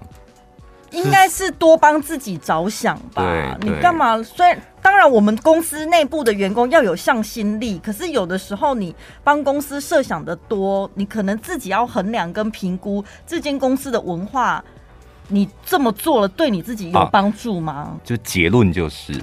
[0.91, 3.57] 应该是多帮自己着想吧。
[3.61, 4.21] 你干嘛？
[4.21, 14.61] 虽然当然，我们公司内部的员工要有向心力，可是有的时候你帮公司设想的多，你可能自己要衡量跟评估这间公司的文化，
[15.29, 17.73] 你这么做了对你自己有帮助吗？
[17.73, 19.13] 啊，就结论就是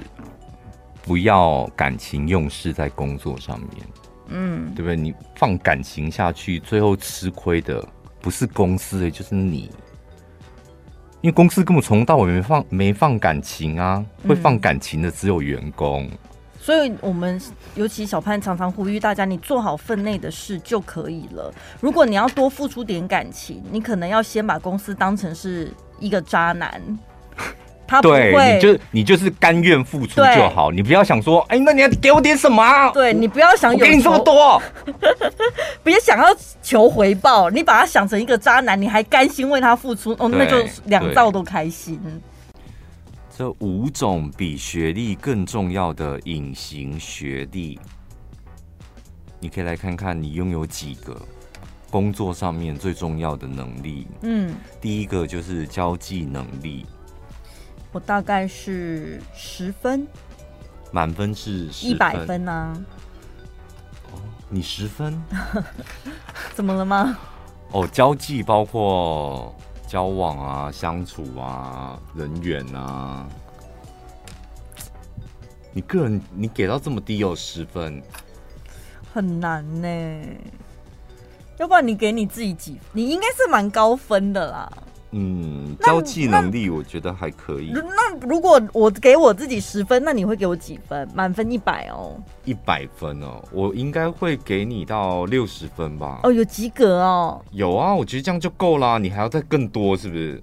[1.03, 3.69] 不要感情用事在工作上面。
[4.29, 4.95] 嗯，对不对？
[4.95, 7.85] 你放感情下去，最后吃亏的
[8.21, 9.71] 不是公司，就是你。
[11.21, 16.03] 因为公司根本从头到尾没放没放感情啊，会放感情的只有员工。
[16.05, 16.17] 嗯，
[16.61, 17.41] 所以我们
[17.75, 21.53] 尤其小潘常常呼吁大家，你做好分内的事就可以了。
[21.81, 26.81] 如果你要多付出点感情，你可能要先把公司当成是一个渣男。
[27.89, 32.91] 他不会，对，你就你就是甘愿付出就好，你不要想说，哎，那你要给我点什么啊？
[32.91, 34.61] 对，你不要想有给你这么多，
[35.83, 36.27] 别想要
[36.61, 41.99] 求回报，你把他想成一个渣男，你还甘心为他付出，哦，那就两造都开心。
[43.35, 47.79] 这五种比学历更重要的隐形学历，
[49.39, 51.19] 你可以来看看你拥有几个
[51.89, 54.05] 工作上面最重要的能力。
[54.21, 56.85] 嗯，第一个就是交际能力。
[57.91, 60.07] 我大概是十分，
[60.91, 62.73] 满分是一百分啊。
[64.11, 65.19] 哦，你十分？
[66.53, 67.17] 怎么了吗？
[67.71, 69.55] 哦，交际包括
[69.87, 73.27] 交往啊、相处啊、人缘啊，
[75.71, 78.01] 你个人你给到这么低有十分，
[79.13, 79.87] 很难呢。
[81.57, 82.79] 要不然你给你自己几？
[82.93, 84.71] 你应该是蛮高分的啦。
[85.11, 87.71] 嗯，交际能力我觉得还可以。
[87.73, 91.09] 那如果我给我自己十分，那你会给我几分？
[91.15, 92.15] 满分一百哦。
[92.45, 96.19] 一百分哦，我应该会给你到六十分吧。
[96.23, 97.41] 哦，有及格哦。
[97.51, 98.99] 有啊，我觉得这样就够啦。
[98.99, 100.41] 你还要再更多，是不是？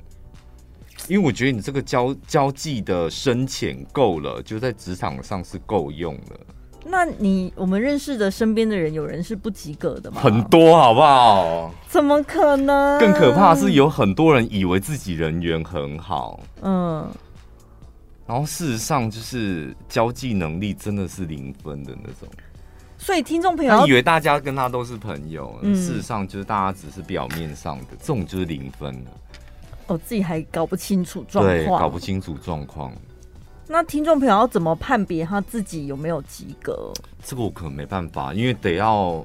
[1.08, 6.40] 因为我觉得你这个交交际的深浅够了，就在职场上是够用的。
[6.88, 10.20] 那你我们认识的身边的人，有人是不及格的吗？
[10.20, 11.70] 很多，好不好？
[11.88, 12.98] 怎么可能？
[13.00, 17.08] 更可怕的是，有很多人以为自己人缘很好，嗯，
[18.26, 22.28] 然后事实上就是交际能力真的是零分的那种。
[22.98, 29.10] 所以听众朋友，他以为大家跟他都是朋友，嗯、事实上就是大家只是表面上的，这种就是零分的。
[29.88, 32.92] 哦，自己还搞不清楚状况，对，搞不清楚状况。
[33.68, 36.92] 那听众朋友要怎么判别他自己有没有及格？
[37.24, 39.24] 这个我可能没办法，因为得要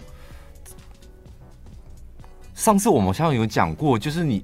[2.55, 4.43] 上次我们好像有讲过，就是你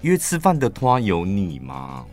[0.00, 2.04] 约吃饭的团有你吗？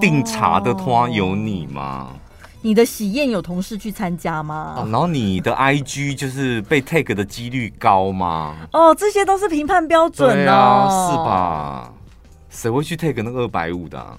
[0.00, 2.12] 订、oh, 茶的团有你吗？
[2.60, 4.84] 你的喜宴有同事去参加吗？
[4.90, 8.56] 然后你的 IG 就是被 tag 的几率高吗？
[8.72, 11.92] 哦，这些都是评判标准哦，是吧？
[12.50, 14.18] 谁会去 tag 那个二百五的啊？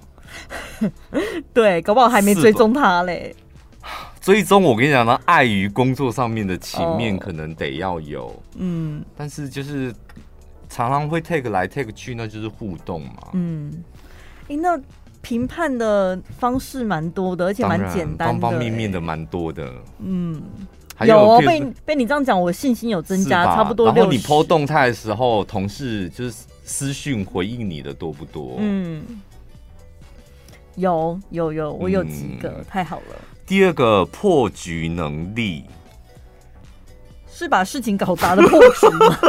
[1.53, 3.35] 对，搞不好还没追踪他嘞。
[4.19, 8.43] 追踪我跟你讲，呢碍于工作上面的情面，可能得要有。
[8.57, 9.93] 嗯，但是就是
[10.67, 13.29] 常常会 take 来 take 去，那就是互动嘛。
[13.31, 13.71] 嗯，
[14.49, 14.77] 欸、那
[15.21, 19.71] 评判的方式蛮多的，而且蛮简单的，方方面面的蛮多的。
[19.99, 20.41] 嗯，
[20.93, 23.85] 还有，有、哦、被被你这样讲，我信心有增加，差不多。
[23.85, 28.57] 然后你 po 动态的时候，同事就是私讯回应你的多不多？
[28.59, 29.01] 嗯。
[30.77, 33.15] 有有有，我有几个，嗯、太好了。
[33.45, 35.63] 第二个破局能力
[37.31, 39.17] 是把事情搞砸的破局吗？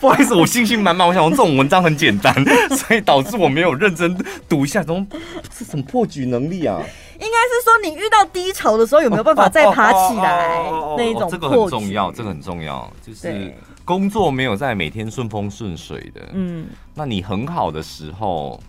[0.00, 2.32] 不好意思，我信心满满，我想说这种文章很简单，
[2.76, 4.16] 所以导致我没有认真
[4.48, 5.06] 读一下，这种
[5.52, 6.80] 是什么破局能力啊？
[7.18, 10.62] 应该是说你遇到低潮的时候有没有办法再爬起来
[10.96, 11.28] 那一种？
[11.30, 13.52] 这个很重要，这个很重要，就是。
[13.86, 18.60] 工作没有在每天顺风顺水的，嗯，那你很好的时候，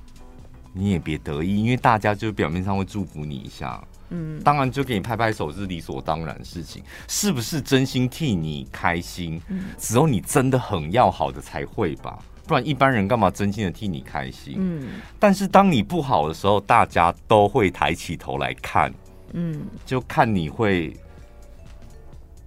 [0.72, 9.42] 你也别得意，因为大家就表面上会祝福你一下，嗯，当然就给你拍拍手是理所当然的事情，是不是真心替你开心？
[9.48, 14.54] 嗯，只有你真的很要好的才会吧，不然一般人干嘛真心的替你开心？
[14.60, 18.94] 嗯，但是当你不好的时候，大家都会抬起头来看，
[19.34, 20.96] 嗯，就看你会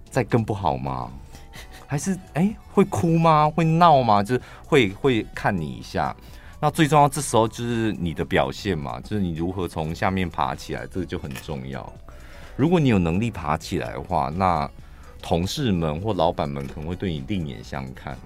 [0.09, 1.11] 再更不好吗？
[1.91, 3.51] 还是哎、会哭吗？
[3.53, 4.23] 会闹吗？
[4.23, 6.15] 就是会会看你一下。
[6.57, 11.91] 那最重要，这时候就是你的表现嘛，就是你如何从下面爬起来，这个就很重要。
[12.55, 14.71] 如果你有能力爬起来的话，那
[15.21, 18.17] 同事们或老板们可能会对你另眼相看。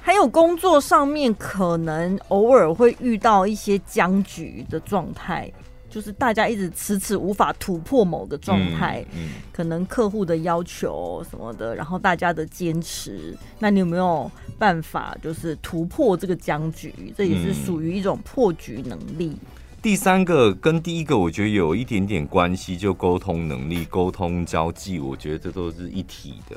[0.00, 5.52] 还有工作上面，可能偶尔会遇到一些僵局的状态。
[5.90, 17.12] 就是大家一直迟迟无法突破某个状态，嗯嗯、可能客户的要求什么的，然后大家的坚持，那你有没有办法就是突破这个僵局？
[17.16, 19.36] 这也是属于一种破局能力。
[19.82, 26.56] 第三个跟第一个我觉得有一点点关系，就沟通能力、沟通交际，我觉得这都是一体的。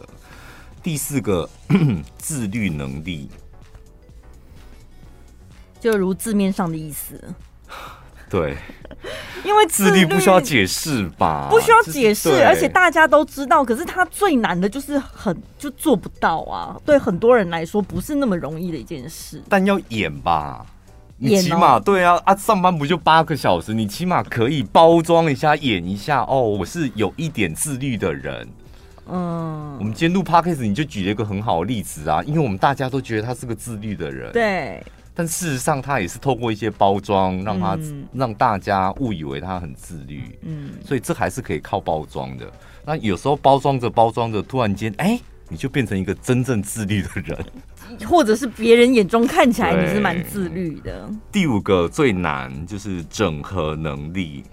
[0.83, 1.49] 第四个
[2.19, 3.29] 自律能力，
[5.79, 7.19] 就如字面上的意思。
[8.33, 8.57] 对，
[9.45, 11.47] 因为自律不需要解释吧？
[11.51, 13.63] 不需要解释，而且大家都知道。
[13.63, 16.75] 可是他最难的就是很就做不到啊！
[16.83, 19.39] 对很多人来说，不是那么容易的一件事。
[19.47, 20.65] 但要演吧，
[21.17, 22.35] 你起码对啊啊！
[22.35, 23.71] 上班不就八个小时？
[23.71, 28.49] 你起码可以包装一下，演一下哦，我是有一点自律的人。
[29.07, 34.31] 嗯，我们今天录 Podcast，你就举了一个很好的例子啊，因为我们大家都觉得他是个自律的人。
[34.31, 34.83] 对。
[35.15, 40.23] 但事实上，他也是透过一些包装，让他、嗯、让大家误以为他很自律。
[40.41, 42.51] 嗯，所以这还是可以靠包装的。
[42.83, 47.45] 那有时候包装着包装着，突然间，哎、欸，你就变成一个真正自律的人，
[48.09, 51.07] 或者是别人眼中看起来你是蛮自律的。
[51.31, 54.43] 第五个最难就是整合能力，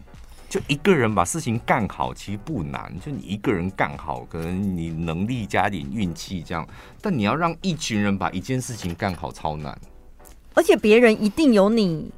[0.49, 6.69] 就一个人把事情干好，其实不难，就你一个人干好，可能你能力加点运气这样。
[7.01, 9.77] 但你要让一群人把一件事情干好，超难。
[10.55, 12.11] 而且别人一定有你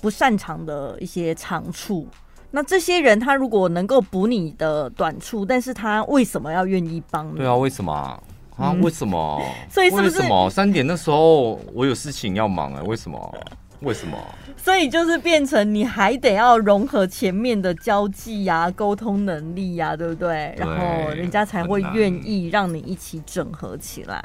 [0.00, 2.06] 不擅长的一些长处，
[2.50, 7.38] 那这些人他如果能够补你的短处，但是他为什么要愿意帮你？
[7.38, 8.22] 对啊，为什么啊？
[8.56, 9.42] 啊，为什么？
[9.68, 12.82] 所以是不是为什么三点那时候我有事情要忙啊？
[12.84, 13.38] 为什么？
[13.80, 14.16] 为什么？
[14.56, 20.54] 所以就是变成你还得要融合前面的交际呀、沟通能力呀，对不对？
[20.56, 24.24] 然后人家才会愿意让你一起整合起来。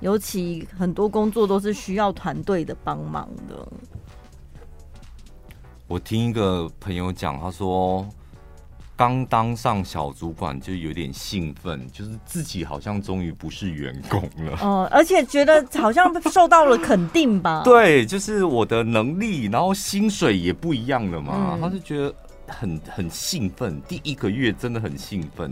[0.00, 3.68] 尤其很多工作都是需要团队的帮忙的。
[5.86, 8.06] 我听一个朋友讲，他说。
[8.96, 14.58] 刚当上小主管就有点兴奋，就是自己好像终于不是员工了。
[14.60, 17.62] 哦，而且觉得好像受到了肯定吧？
[17.64, 21.54] 对，就是我的能力，然后薪水也不一样了嘛。
[21.54, 22.14] 嗯、他就觉得
[22.46, 23.80] 很很兴奋。
[23.88, 25.50] 第一个月真的很兴奋，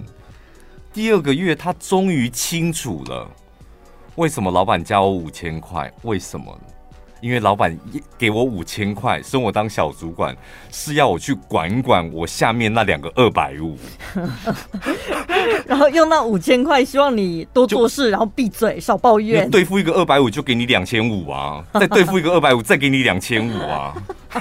[0.93, 3.31] 第二个月他终于清楚了
[4.19, 6.59] 为什么老板加我五千块，为什么？
[7.21, 7.79] 因为老板
[8.19, 10.37] 给我五千块，升我当小主管，
[10.73, 13.79] 是要我去管管我下面那两个二百五，
[15.67, 19.49] 然后用那五千块，希望你多做事，然后闭嘴，少抱怨。
[19.49, 23.95] 对付一个二百五就给你两千五啊，再对付一个二百五再给你两千五啊，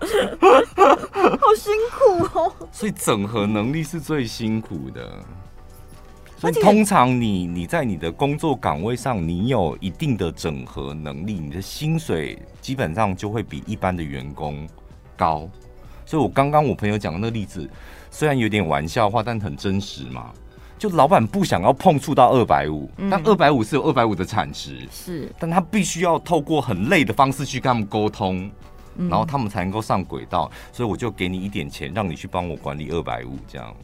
[0.00, 2.52] 好辛苦哦。
[2.70, 5.10] 所以整合能力是最辛苦的。
[6.40, 14.66] 所以通常你你在你的工作岗位上，你有一定的整合能力，你的薪水基本上就会比一般的员工
[15.18, 15.46] 高。
[16.06, 17.68] 所以我刚刚我朋友讲的那个例子，
[18.10, 20.32] 虽然有点玩笑话，但很真实嘛。
[20.78, 28.50] 就老板不想要碰触到二百五，但二百五是有二百五的产值，是，但他必须要透过很累的方式去跟他们沟通，
[28.96, 30.50] 然后他们才能够上轨道。
[30.72, 33.76] 所以我就给你一点钱，让你去帮我管理二百五，这样。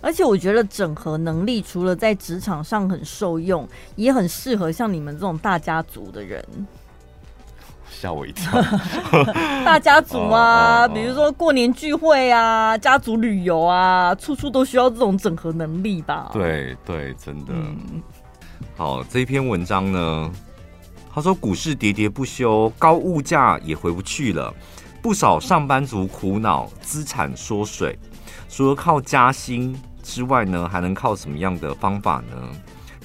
[0.00, 6.44] 而且我觉得整合能力除了在职场上很受用，也很适合像你们这种大家族的人。
[7.90, 8.52] 吓我一跳！
[9.64, 16.30] 大家族啊，比如说过年聚会啊，家族旅游啊，处处都需要这种整合能力吧？
[16.32, 17.46] 对对，真的。
[17.48, 18.00] 嗯、
[18.76, 20.30] 好，这一篇文章呢，
[21.12, 24.54] 他说股市喋喋不休，高物价也回不去了，
[25.02, 27.98] 不少上班族苦恼资产缩水，
[28.48, 29.76] 除了靠加薪。
[30.08, 32.50] 之外呢，还能靠什么样的方法呢？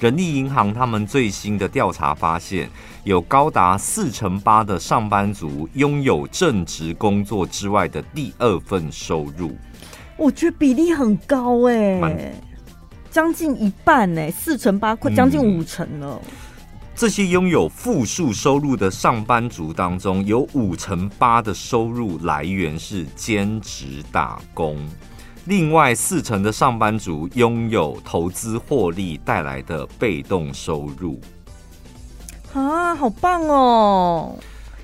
[0.00, 2.68] 人力银行他们最新的调查发现，
[3.04, 9.56] 有高达四成八的上班族拥有正职工作之外的第二份收入。
[10.16, 12.34] 我觉得比例很高哎、欸，
[13.10, 16.20] 将近一半哎、欸，四成八快将近五成了。
[16.24, 16.32] 嗯、
[16.94, 24.78] 这些拥有负数收入的上班族当中，有五成八的收入来源是兼职打工。
[25.46, 31.20] 另外四成的上班族拥有投资获利带来的被动收入，
[32.54, 34.34] 啊，好棒哦！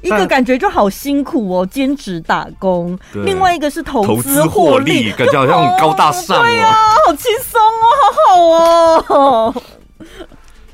[0.03, 2.95] 一个感觉就好辛苦哦，兼职打工；
[3.25, 6.43] 另外一个是投资获利，感觉好像很高大上哦。
[6.43, 6.75] 对 啊，
[7.07, 9.63] 好轻松哦，好好哦。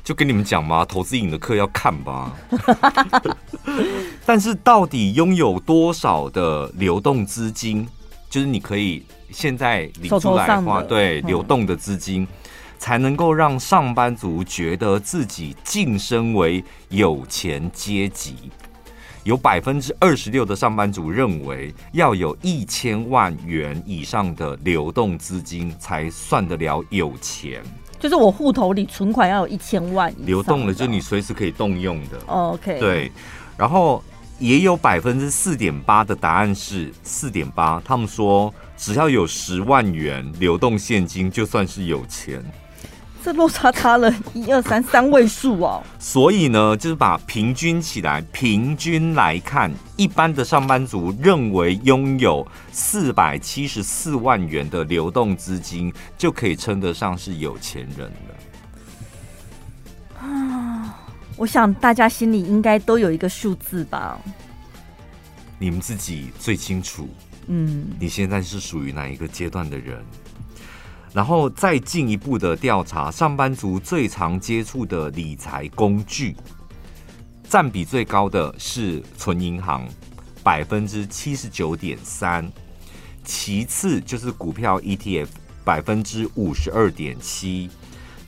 [0.03, 2.33] 就跟你们讲嘛，投资影的课要看吧。
[4.25, 7.87] 但是到底拥有多少的流动资金，
[8.29, 9.05] 就是你可以。
[9.29, 12.27] 现在领出来的话，对流动的资金，
[12.77, 18.35] 才能够让上班族觉得自己晋升为有钱阶级。
[19.23, 27.61] 有百分之二十六的上班族认为，要有一千万元以上的流动资金才算得了有钱。
[27.99, 32.17] 就是我户头里存款要有一千万流动的，就你随时可以动用的。
[32.27, 33.11] OK，对，
[33.57, 34.01] 然后
[34.39, 38.53] 也有百分之四点八的答案是四点八，他们说。
[38.79, 42.45] 只要有十万元流动现金，就算是有钱。
[43.23, 45.83] 这落差差了一二三三位数哦。
[45.97, 58.36] 所以呢，就是把平均起来，平均来看，一般的上班族认为拥有四百七十四万元的流动资金，就可以称得上是有钱人了。
[61.37, 64.19] 我想大家心里应该都有一个数字吧？
[65.59, 67.07] 你们自己最清楚。
[67.45, 70.03] 嗯，你现在是属于哪一个阶段的人？
[71.13, 76.35] 然后再进一步的调查，上班族最常接触的理财工具，
[77.47, 79.87] 占比最高的是存银行，
[80.43, 82.51] 百分之七十九点三，
[83.23, 85.27] 其次就是股票 ETF，
[85.63, 87.69] 百分之五十二点七，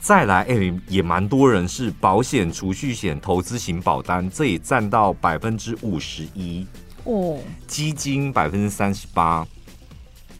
[0.00, 6.66] 再来，哎、欸，也蛮多人是保险、储蓄险、投资型保单，这也占到百分之五十一。
[7.04, 9.46] 哦，基金百分之三十八，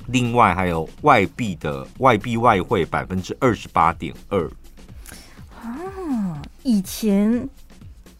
[0.06, 4.50] 另外还有外币的外币外汇百分之二十八点二。
[5.62, 7.48] 啊，以前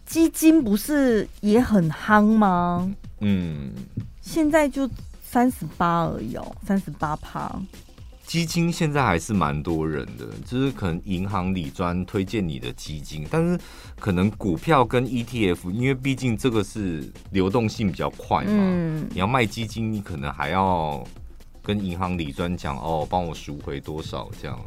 [0.05, 2.89] 基金不是也很夯吗？
[3.19, 3.71] 嗯，
[4.21, 4.89] 现在就
[5.23, 7.59] 三十八而已哦，三十八趴。
[8.31, 13.59] 基金现在还是蛮多人的，就是可能银行理专推荐你的基金，但是
[13.99, 21.05] 可能股票跟 ETF，因为毕竟这个是流动性比较快嘛，嗯，你要卖基金，你可能还要
[21.61, 24.57] 跟银行理专讲哦，帮我赎回多少这样。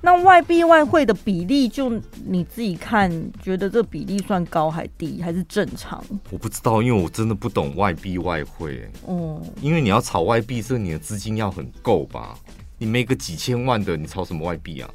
[0.00, 3.10] 那外币外汇的比例，就你自己看，
[3.42, 6.00] 觉得这比例算高还低，还是正常？
[6.30, 8.88] 我不知道，因为我真的不懂外币外汇。
[9.06, 12.38] 哦，因为你要炒外币，这你的资金要很够吧？
[12.78, 14.88] 你没个几千万的，你炒什么外币啊？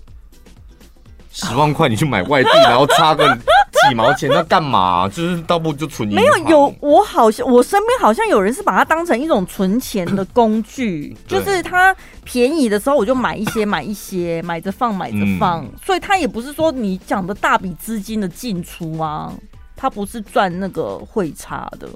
[1.31, 5.09] 十万块你去买外币，然后差个几毛钱，那干嘛？
[5.09, 6.07] 就是倒不就存。
[6.09, 19.33] 没有，有我好像我身边好像有人是把它当成一种存钱的工具，就是它便宜的时候我就买一些买一些，买着放买着放，嗯、所以它也不是说你讲的大笔资金的进出啊，
[19.75, 21.89] 它不是赚那个汇差的。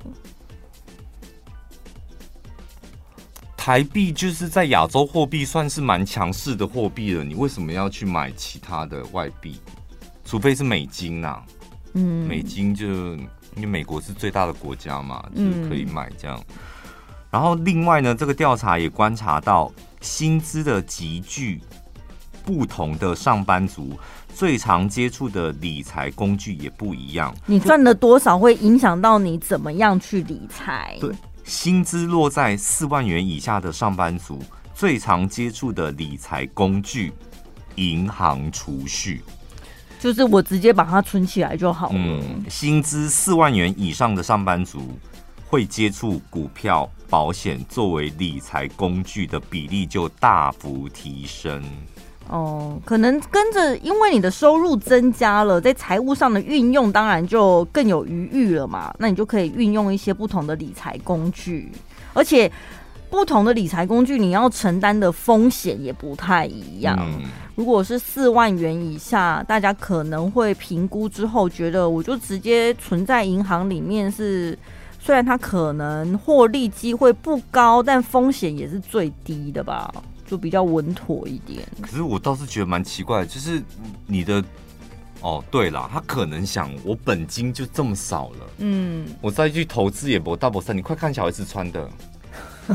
[3.68, 9.60] 台币就是在亚洲货币算是蛮强势的货币了，你为什么要去买其他的外币？
[10.24, 11.46] 除非是美金呐、啊，
[11.92, 16.42] 嗯，美金就因为美国是最大的国家嘛，就是可以买这样。
[17.30, 21.60] 然后另外呢，这个调查也观察到，薪资的集聚
[22.46, 24.00] 不同的上班族
[24.34, 27.36] 最常接触的理财工具也不一样。
[27.46, 30.98] 你赚了多少会影响到你怎么样去理财？
[31.02, 31.14] 对。
[31.48, 34.44] 薪资落在四万元以下的上班族，
[34.76, 37.14] 最常接触的理财工具，
[37.76, 39.22] 银行储蓄，
[39.98, 41.96] 就是我直接把它存起来就好了。
[41.96, 45.00] 嗯，薪资四万元以上的上班族，
[45.48, 51.64] 会接触股票、保险作为理财工具的比例就大幅提升。
[52.30, 58.94] 哦，可能跟着，因为你的收入增加了，在财务上的运用当然就更有余裕了嘛。
[59.00, 61.72] 那你就可以运用一些不同的理财工具，
[62.14, 62.52] 而且
[63.10, 66.98] 不同的理财工具你要承担的风险也不太一样。
[67.00, 67.22] 嗯、
[67.56, 74.60] 如果是四万元以下，大家可能会评估之后觉得，我就直接存在银行里面是，
[75.00, 79.90] 虽然它可能获利机会不高，但风险也是最低的吧。
[80.28, 81.68] 就比较稳妥一点。
[81.82, 83.64] 可是我倒是觉得蛮奇怪，就是
[84.06, 84.44] 你的
[85.22, 90.78] 哦，对啦，他可能想我本金就这么少了，嗯，我再去投资也不大不善。
[90.78, 91.90] 你快看小孩子穿的，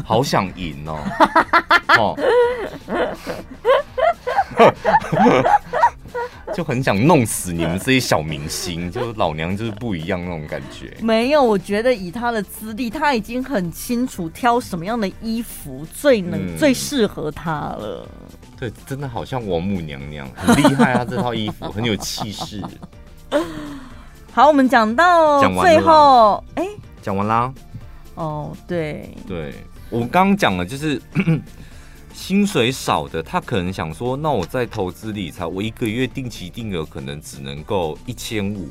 [0.04, 0.98] 好想赢哦，
[1.98, 2.16] 哦。
[6.54, 10.94] 就很想弄死你们这些小明星，就老娘就是不一样那种感觉。
[11.00, 18.06] 没有，我觉得以他的资历，他已经很清楚挑什么样的衣服最能、嗯、最适合他了。
[18.58, 21.06] 对，真的好像王母娘娘，很厉害啊！
[21.08, 22.62] 这套衣服很有气势。
[24.34, 26.68] 好，我们讲到最后，哎，
[27.00, 27.50] 讲完啦。
[28.14, 29.54] 哦，对，对
[29.92, 31.00] 我刚刚讲了，就是。
[32.14, 38.68] 薪水少的，他可能想说，那我在投资理财，我一个月定期定额可能只能够一千五，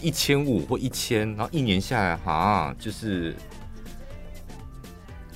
[0.00, 3.34] 一千五或一千，然后一年下来哈，就是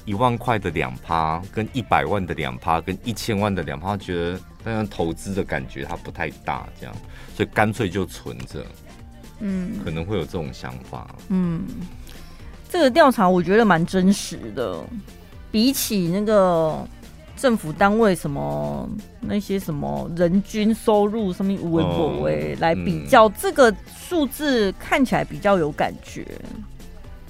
[0.04, 6.94] 一万块的两趴，跟一百万的两趴，跟一千万的两趴，觉得那样投资的感觉它不太大，这样，
[7.34, 8.64] 所以干脆就存着，
[9.40, 11.64] 嗯，可能会有这种想法，嗯，
[12.68, 14.82] 这个调查我觉得蛮真实的。
[15.50, 16.86] 比起那个
[17.34, 18.86] 政府单位什么
[19.20, 26.26] 那些什么人均收入什么无为不为来比较，这个数字看起来比较有感觉，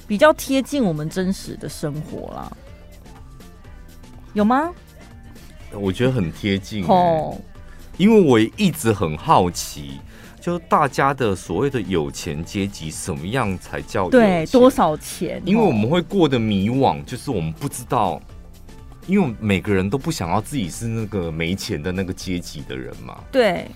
[0.09, 2.51] 比较贴近我们真实的生活啦。
[4.33, 4.73] 有吗？
[5.73, 7.37] 我觉得很贴近哦，
[7.97, 10.01] 因为我一直很好奇。
[10.47, 14.09] 就大家的所谓的有钱阶级，什么样才叫？
[14.09, 15.43] 对，多少钱？
[15.45, 18.23] 因为我们会过得迷惘，就是我们不知道，
[19.09, 23.19] 因为每个人都不想要自己是那个没钱的那个阶级的人嘛。
[23.33, 23.67] 对，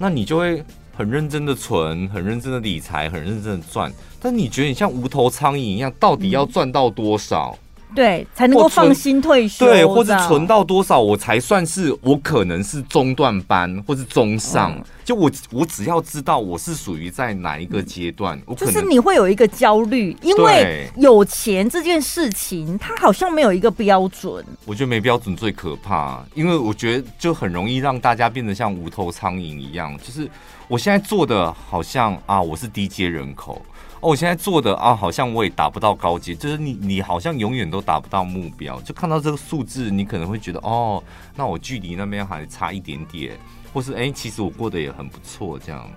[0.00, 0.64] 那你就会
[0.96, 3.92] 很认真的存，很认真的理财，很认真的赚。
[4.20, 7.56] 但你觉得你像无头苍蝇一样，到底要赚到多少？
[7.56, 9.64] 嗯对，才能够放心退休。
[9.64, 14.72] 对，或者存到多少，我才算是我可能是中段班，或是中上。
[14.76, 24.44] 嗯、就我，我只要知道我是属于在哪一个阶段，我就是你会有一个焦虑，因为有钱这件事情，它好像没有一个标准。
[24.64, 29.96] 我觉得没标准最可怕，因为我觉得就很容易让大家变得像无头苍蝇一样。
[29.98, 30.28] 就是
[30.68, 33.62] 我现在做的，好像啊，我是低阶人口。
[34.00, 38.80] 哦，我现在做的啊，好像我也达不到高阶，就是你，你好像永远都达不到目标。
[38.82, 41.02] 就看到这个数字，你可能会觉得，哦，
[41.34, 43.38] 那我距离那边还差一点点，
[43.72, 45.88] 或是哎、其实我过得也很不错，这样。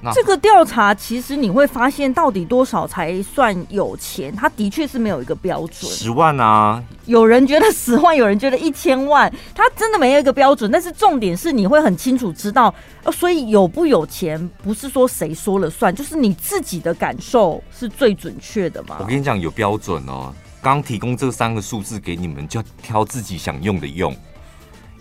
[0.00, 4.34] 那这个调查其实你会发现，到底多少才算有钱？
[4.34, 5.90] 他的确是没有一个标准。
[5.90, 10.70] 十万啊，有人觉得十万，有人觉得一千万，他真的没有一个标准。
[10.70, 12.72] 但是重点是，你会很清楚知道，
[13.02, 18.98] 呃所以有不有钱，不是说谁说了算，就是你自己的感受是最准确的嘛。
[19.00, 20.32] 我跟你讲，有标准哦。
[20.60, 24.14] 刚提供这三个数字给你们，就挑自己想用的用。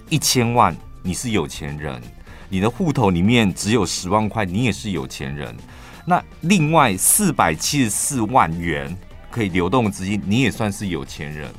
[0.09, 2.01] 一千万，你是有钱人。
[2.49, 5.55] 你的户头里面只有十万块，你也是有钱人。
[6.05, 8.95] 那另外四百七十四万元
[9.29, 11.51] 可以流动资金，你也算是有钱人。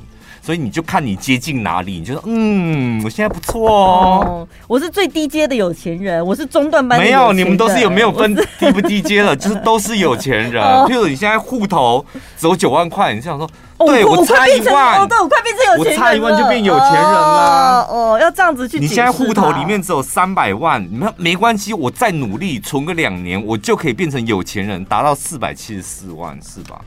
[0.49, 4.47] 所以你就看你接近哪里，你就说嗯，我现在不错哦，哦。
[4.67, 7.05] 我是最低阶的有钱人，我是中段班的。
[7.05, 10.63] 没有，你们都是有没有分低不低阶的，就是都是有钱人。
[10.89, 12.03] 譬如你现在户头
[12.35, 13.47] 只有九万块，你想说。
[13.77, 16.05] 对我差一万，哦，对我快变成有钱人了。
[16.05, 17.87] 我差一万就变有钱人了。
[17.87, 18.79] 哦，要这样子去。
[18.79, 26.81] 你现在户头里面只有三百万，你们没关系，我再努力存个两年，我就可以变成有钱人，达到四百七十四万，是吧？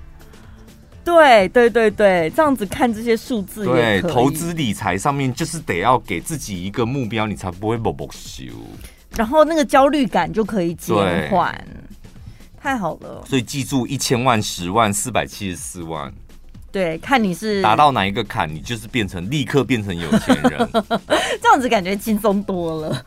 [1.05, 8.45] 对对对对，这样子看这些数字，对，投资理财上面就是得要给自己一个目标，你才不会默默修。
[9.17, 10.95] 然后那个焦虑感就可以减
[11.31, 11.67] 缓。
[12.61, 13.25] 太好了。
[13.29, 16.13] 所以记住，一千万、十万、四百七十四万。
[16.71, 20.69] 对，看你是达到哪一个坎，你就是变成立刻变成有钱人，
[21.43, 23.05] 这样子感觉轻松多了。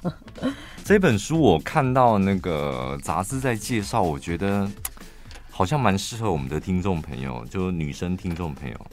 [0.83, 4.69] 这本书我看到那个杂志在介绍，我觉得
[5.57, 8.87] 好像蛮适合我们的听众朋友，就女生听众朋友。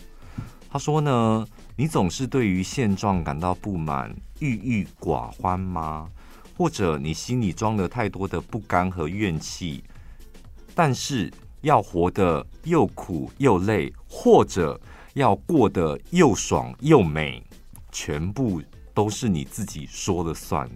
[0.71, 1.45] 他说呢，
[1.75, 6.09] 你总是对于现状感到不满、郁郁寡欢吗？
[6.57, 9.83] 或者你心里装了太多的不甘和怨气，
[10.73, 11.33] 但是。
[11.63, 14.81] 要活得又苦又累，或者
[15.15, 17.41] 要过得又爽又美，
[17.93, 18.61] 全部
[18.93, 20.69] 都是你自己说了算。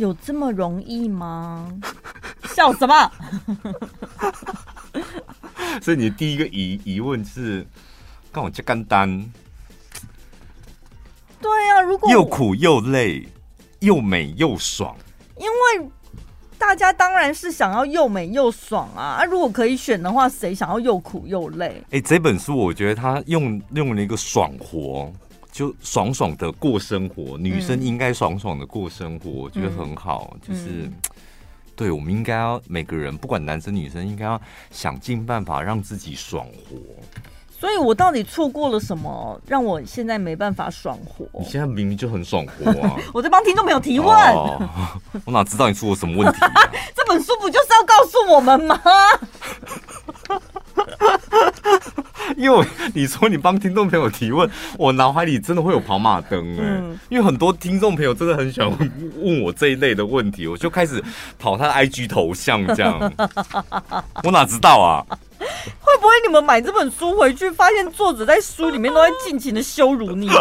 [0.00, 1.68] 有这么容易吗？
[2.56, 3.12] 笑什么？
[5.82, 7.66] 所以你的第一个疑疑问是，
[8.32, 9.08] 跟我这干单？
[11.40, 13.28] 对呀、啊，如果又苦又累，
[13.80, 14.96] 又美又爽，
[15.36, 15.90] 因为。
[16.60, 19.16] 大家当然是想要又美又爽啊！
[19.22, 21.82] 啊，如果可以选的话，谁想要又苦又累？
[21.86, 25.10] 哎、欸，这本书我觉得他用用了一个爽活，
[25.50, 27.36] 就爽爽的过生活。
[27.38, 30.34] 女生应该爽爽的过生活，我觉得很好。
[30.34, 30.92] 嗯、就是，嗯、
[31.74, 34.40] 对，我们应该要每个人，不管男生女生，应该要
[34.70, 36.78] 想尽办法让自己爽活。
[37.60, 41.26] 所以我到底错过了什么，让我现在没办法爽活？
[41.38, 42.96] 你现在明明就很爽活啊！
[43.12, 44.08] 我在帮听众朋友提问。
[44.08, 44.58] 哦，
[45.26, 46.52] 我哪知道你出了什么问题啊？
[46.96, 48.80] 这本书不就是要告诉我们吗？
[52.36, 54.48] 因为你说你帮听众朋友提问，
[54.78, 56.78] 我脑海里真的会有跑马灯哎、欸。
[56.80, 58.70] 嗯、因为很多听众朋友真的很喜欢
[59.18, 61.04] 问我这一类的问题，我就开始
[61.38, 63.12] 跑他的 IG 头像这样。
[64.22, 65.04] 我哪知道啊？
[65.80, 70.36] 会不会你们买这本书回去，发现作者在书里面都在尽情的羞辱你们？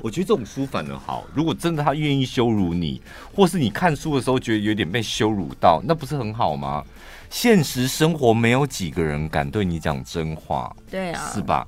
[0.00, 1.24] 我觉得这种书反而好。
[1.34, 3.02] 如果真的他愿意羞辱你，
[3.34, 6.84] 或是你看书的时候觉得有点被羞辱到，那不是很好吗？
[7.30, 11.66] 现实生活没有几个人敢对你讲真话，对啊，是吧？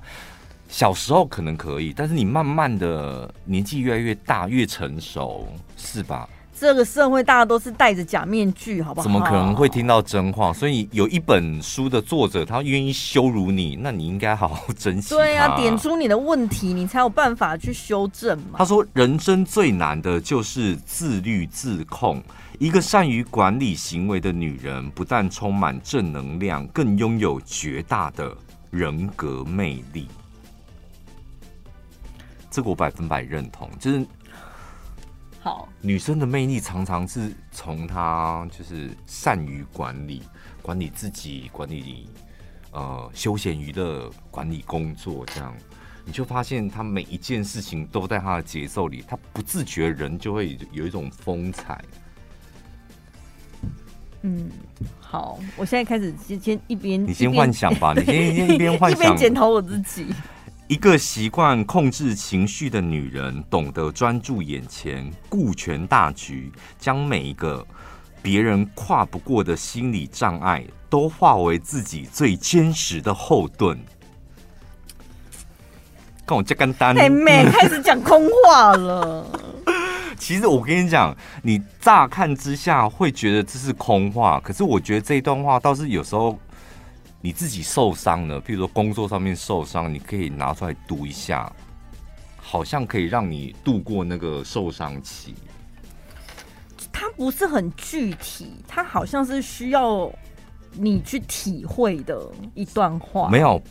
[0.69, 6.27] 小时候可能可以，但是你慢慢的年纪越来越大，越成熟，是吧？
[6.61, 9.03] 这个社会大家都是戴着假面具，好不好？
[9.03, 10.53] 怎么可能会听到真话？
[10.53, 15.09] 所以有一本书的作者，他愿意羞辱你，那你应该好好珍惜。
[15.09, 18.59] 对啊，点出你的问题，你才有办法去修正嘛。
[18.59, 22.21] 他说，人生最难的就是自律自控。
[22.59, 28.31] 一个善于管理行为的女人，不但充满正能量，更拥有绝大的
[28.69, 30.07] 人格魅力。
[32.51, 34.05] 这个我百分百认同，就是。
[35.43, 40.21] 好，女生的魅力常常是从她就是善于管理，
[40.61, 42.07] 管理自己，管理
[42.71, 45.51] 呃休闲娱乐，管理工作，这样
[46.05, 51.83] 你就发现她每一件事情都在她的节奏里，她不自觉人就会有一种风采。
[54.21, 54.47] 嗯，
[54.99, 60.05] 好，我现在开始先先一边你先幻想吧，你先先一边 幻想，一边检讨我自己。
[60.71, 66.49] 一个习惯控制情绪的女人，懂得专注眼前，顾全大局，
[66.79, 67.67] 将每一个
[68.21, 73.77] 别人跨不过的心理障碍，都化为自己最坚实的后盾。
[76.25, 79.27] 跟我这干单，妹妹开始讲空话了。
[80.17, 81.13] 其实我跟你讲，
[81.43, 86.39] 你乍看之下会觉得这是空话，可是我觉得这一段话倒是有时候。
[87.21, 91.51] 你自己受伤了，譬如说工作上面受伤，你可以拿出来读一下，
[92.35, 95.35] 好像可以让你度过那个受伤期。
[96.91, 100.11] 它不是很具体，它好像是需要
[100.73, 103.29] 你去体会的一段话。
[103.29, 103.61] 没有，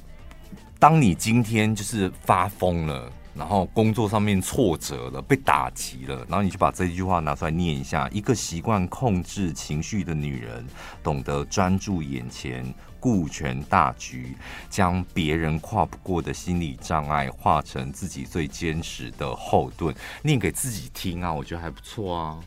[0.78, 3.10] 当你今天就是发疯了。
[3.32, 8.08] 然后工作上面挫折了，被打击了，然后你就把这句话拿出来念一下。
[8.12, 10.66] 一个习惯控制情绪的女人，
[11.00, 14.36] 懂得专注眼前，顾全大局，
[14.68, 19.92] 将别人跨不过的心理障碍化成自己最坚实的后盾。
[20.22, 22.38] 念给自己听啊，我觉得还不错啊。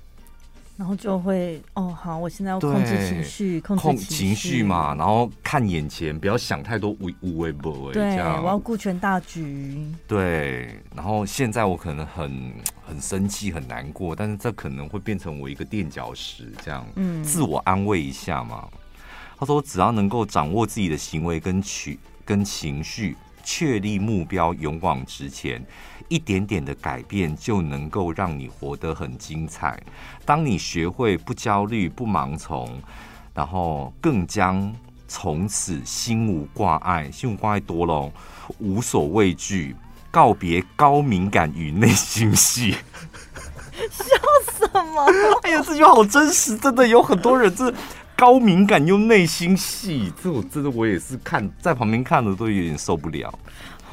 [0.75, 4.95] 然后就会哦，好，我现在要控制情绪，控制情绪，嘛。
[4.95, 7.93] 然后看眼前，不要想太多无无为不为。
[7.93, 9.85] 对，我要顾全大局。
[10.07, 12.53] 对，然后现在我可能很
[12.87, 18.67] 很生气，很难过，但是这可能会变成我一个垫脚石，这样，嗯，自我安慰一下嘛。
[19.43, 25.61] 他说，只要能够掌握自己的行为跟取跟情绪，确立目标，勇往直前。
[26.07, 29.81] 一点点的改变就能够让你活得很精彩。
[30.25, 32.81] 当你学会不焦虑、不盲从，
[33.33, 34.73] 然后更将
[35.09, 38.11] 从此心无挂碍，心无挂碍多了，
[38.59, 39.75] 无所畏惧，
[40.09, 42.77] 告别高敏感与内心戏。
[43.89, 44.05] 笑
[44.57, 45.05] 什么？
[45.43, 47.73] 哎呀，这句话好真实，真的有很多人是
[48.23, 50.09] 高敏感又内心戏。
[50.23, 53.37] 这我真的我也是看在旁边看的都有点受不了。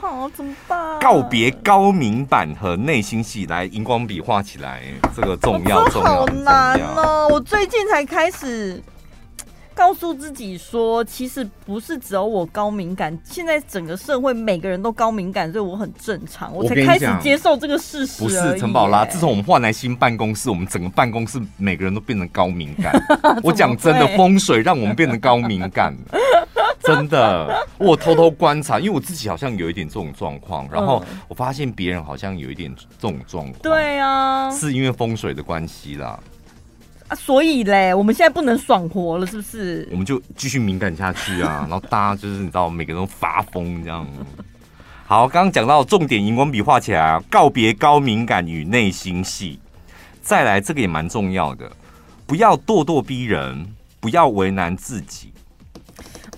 [0.01, 1.01] 好，怎么办？
[1.01, 4.83] 告别高敏感和内心戏，来荧光笔画起来，
[5.17, 7.27] 这个重要，重要，好难哦！
[7.29, 8.81] 我最近才开始
[9.75, 18.23] 告诉自己说，其实不是只有我高敏感，现在整个社会每个人都高敏感，所以我很正常，我才开始接受这个事实。
[18.23, 22.93] 不是陈宝拉，自从我们换来新办公室，我们整个办公室每个人都变成高敏感。
[23.43, 25.97] 我讲真的，风水让我们变得高敏感。
[26.83, 33.59] 真的，我偷偷观察，因为我自己好像有一点这种状况，然后我发现别人好像有一点这种状况。
[33.63, 36.19] 对啊，是因为风水的关系啦。
[37.11, 39.87] 啊，所以嘞，我们现在不能爽活了，是不是？
[39.91, 44.07] 我们就继续敏感下去啊， 然后大家就是你知道，每个人都发疯这样。
[45.07, 49.59] 好，刚刚讲到重点，荧光笔画起来啊，告别高敏感与内心戏。
[50.23, 51.69] 再来，这个也蛮重要的，
[52.27, 53.67] 不要咄咄逼人，
[53.99, 55.33] 不要为难自己。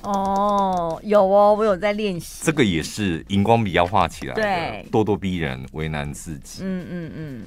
[0.00, 2.40] 哦，有哦，我有在练习。
[2.42, 6.60] 这个也是荧光笔要画起来的，对，咄咄逼人，为难自己。
[6.62, 7.42] 嗯嗯嗯。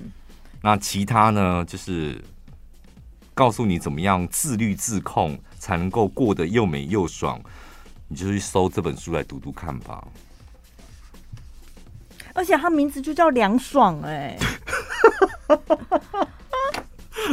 [0.62, 1.66] 那其他呢？
[1.68, 2.24] 就是
[3.36, 7.40] 告诉你怎么样自律自控，才能够过得又美又爽。
[8.08, 10.04] 你就去搜这本书来读读看吧。
[12.34, 14.36] 而且它名字就叫凉爽，哎。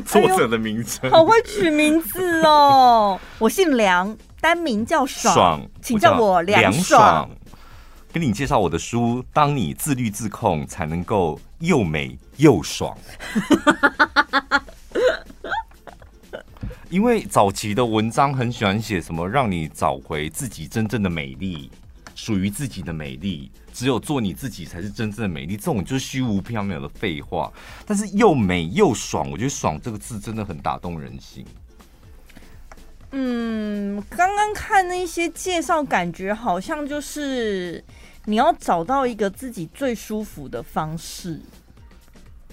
[0.05, 3.21] 作者的名字、哎、好会取名字哦！
[3.39, 4.17] 我姓梁。
[4.41, 7.31] 单名叫爽，爽请叫我梁爽，爽。
[8.13, 12.99] 给你介绍我的书，当你自律自控，才能够又美又爽。
[16.93, 21.71] 因为早期的文章很喜欢写什么，让你找回自己真正的美丽，
[22.15, 25.57] 属于自己的美丽，只有做你自己才是真正的美丽。
[25.57, 27.51] 这种就是虚无缥缈的废话。
[27.87, 31.47] 但是又美又爽，我觉得“爽”这个字真的很打动人心。
[33.13, 37.83] 嗯，刚刚看那些介绍，感觉好像就是
[38.27, 41.41] 你要找到一个自己最舒服的方式，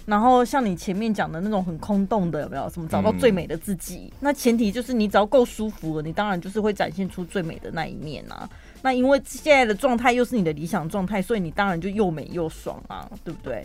[0.09, 4.11] 然后像你前面讲的那种很空洞的，有没有什么找到最美的自己？
[4.13, 8.49] 嗯、那前提就是你只要够舒服了，你当然就是会展现出最美的那一面啊。
[8.81, 13.63] 那因为现在的状态又是你的理想状态，所以你当然就又美又爽啊，对不对？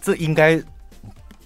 [0.00, 0.62] 这应该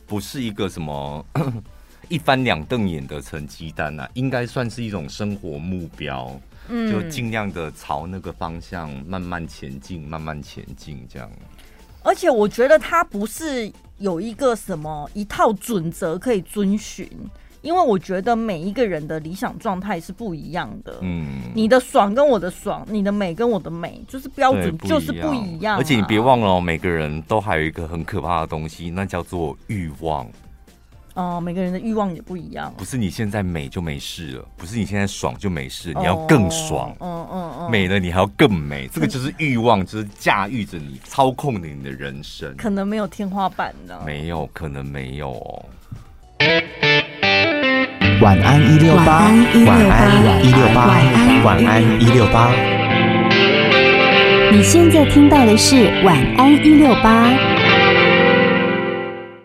[0.07, 1.25] 不是一个什么。
[2.09, 11.29] 一翻两瞪眼的成绩单啊，应该算是一种生活目标，嗯，就尽量的朝那个方向慢慢前进，慢慢前进这样。
[12.07, 17.05] 而且我觉得它不是有一个什么一套准则可以遵循，
[17.63, 20.99] 因为我觉得每一个人的理想状态是不一样的。
[21.01, 25.79] 嗯，你的爽跟我的爽，你的美跟我的美，就是标准就是不一样啊。
[25.79, 30.25] 而且你别忘了哦，每个人都还有一个很可怕的东西，那叫做欲望。
[31.17, 32.71] 哦，每个人的欲望也不一样。
[32.77, 36.95] 不是你现在美就没事了，不是你现在爽就没事，你要更爽。
[37.01, 42.55] 嗯嗯嗯，美了你还要更美，这个就是欲望，就是驾驭着你，操控着你的人生。
[42.59, 45.65] 可能没有天花板的，没有，可能没有哦。
[48.21, 49.31] 晚安一六八，
[49.67, 51.01] 晚安一六八，
[51.45, 52.53] 晚安一六八。
[54.53, 57.56] 你现在听到的是晚安一六八。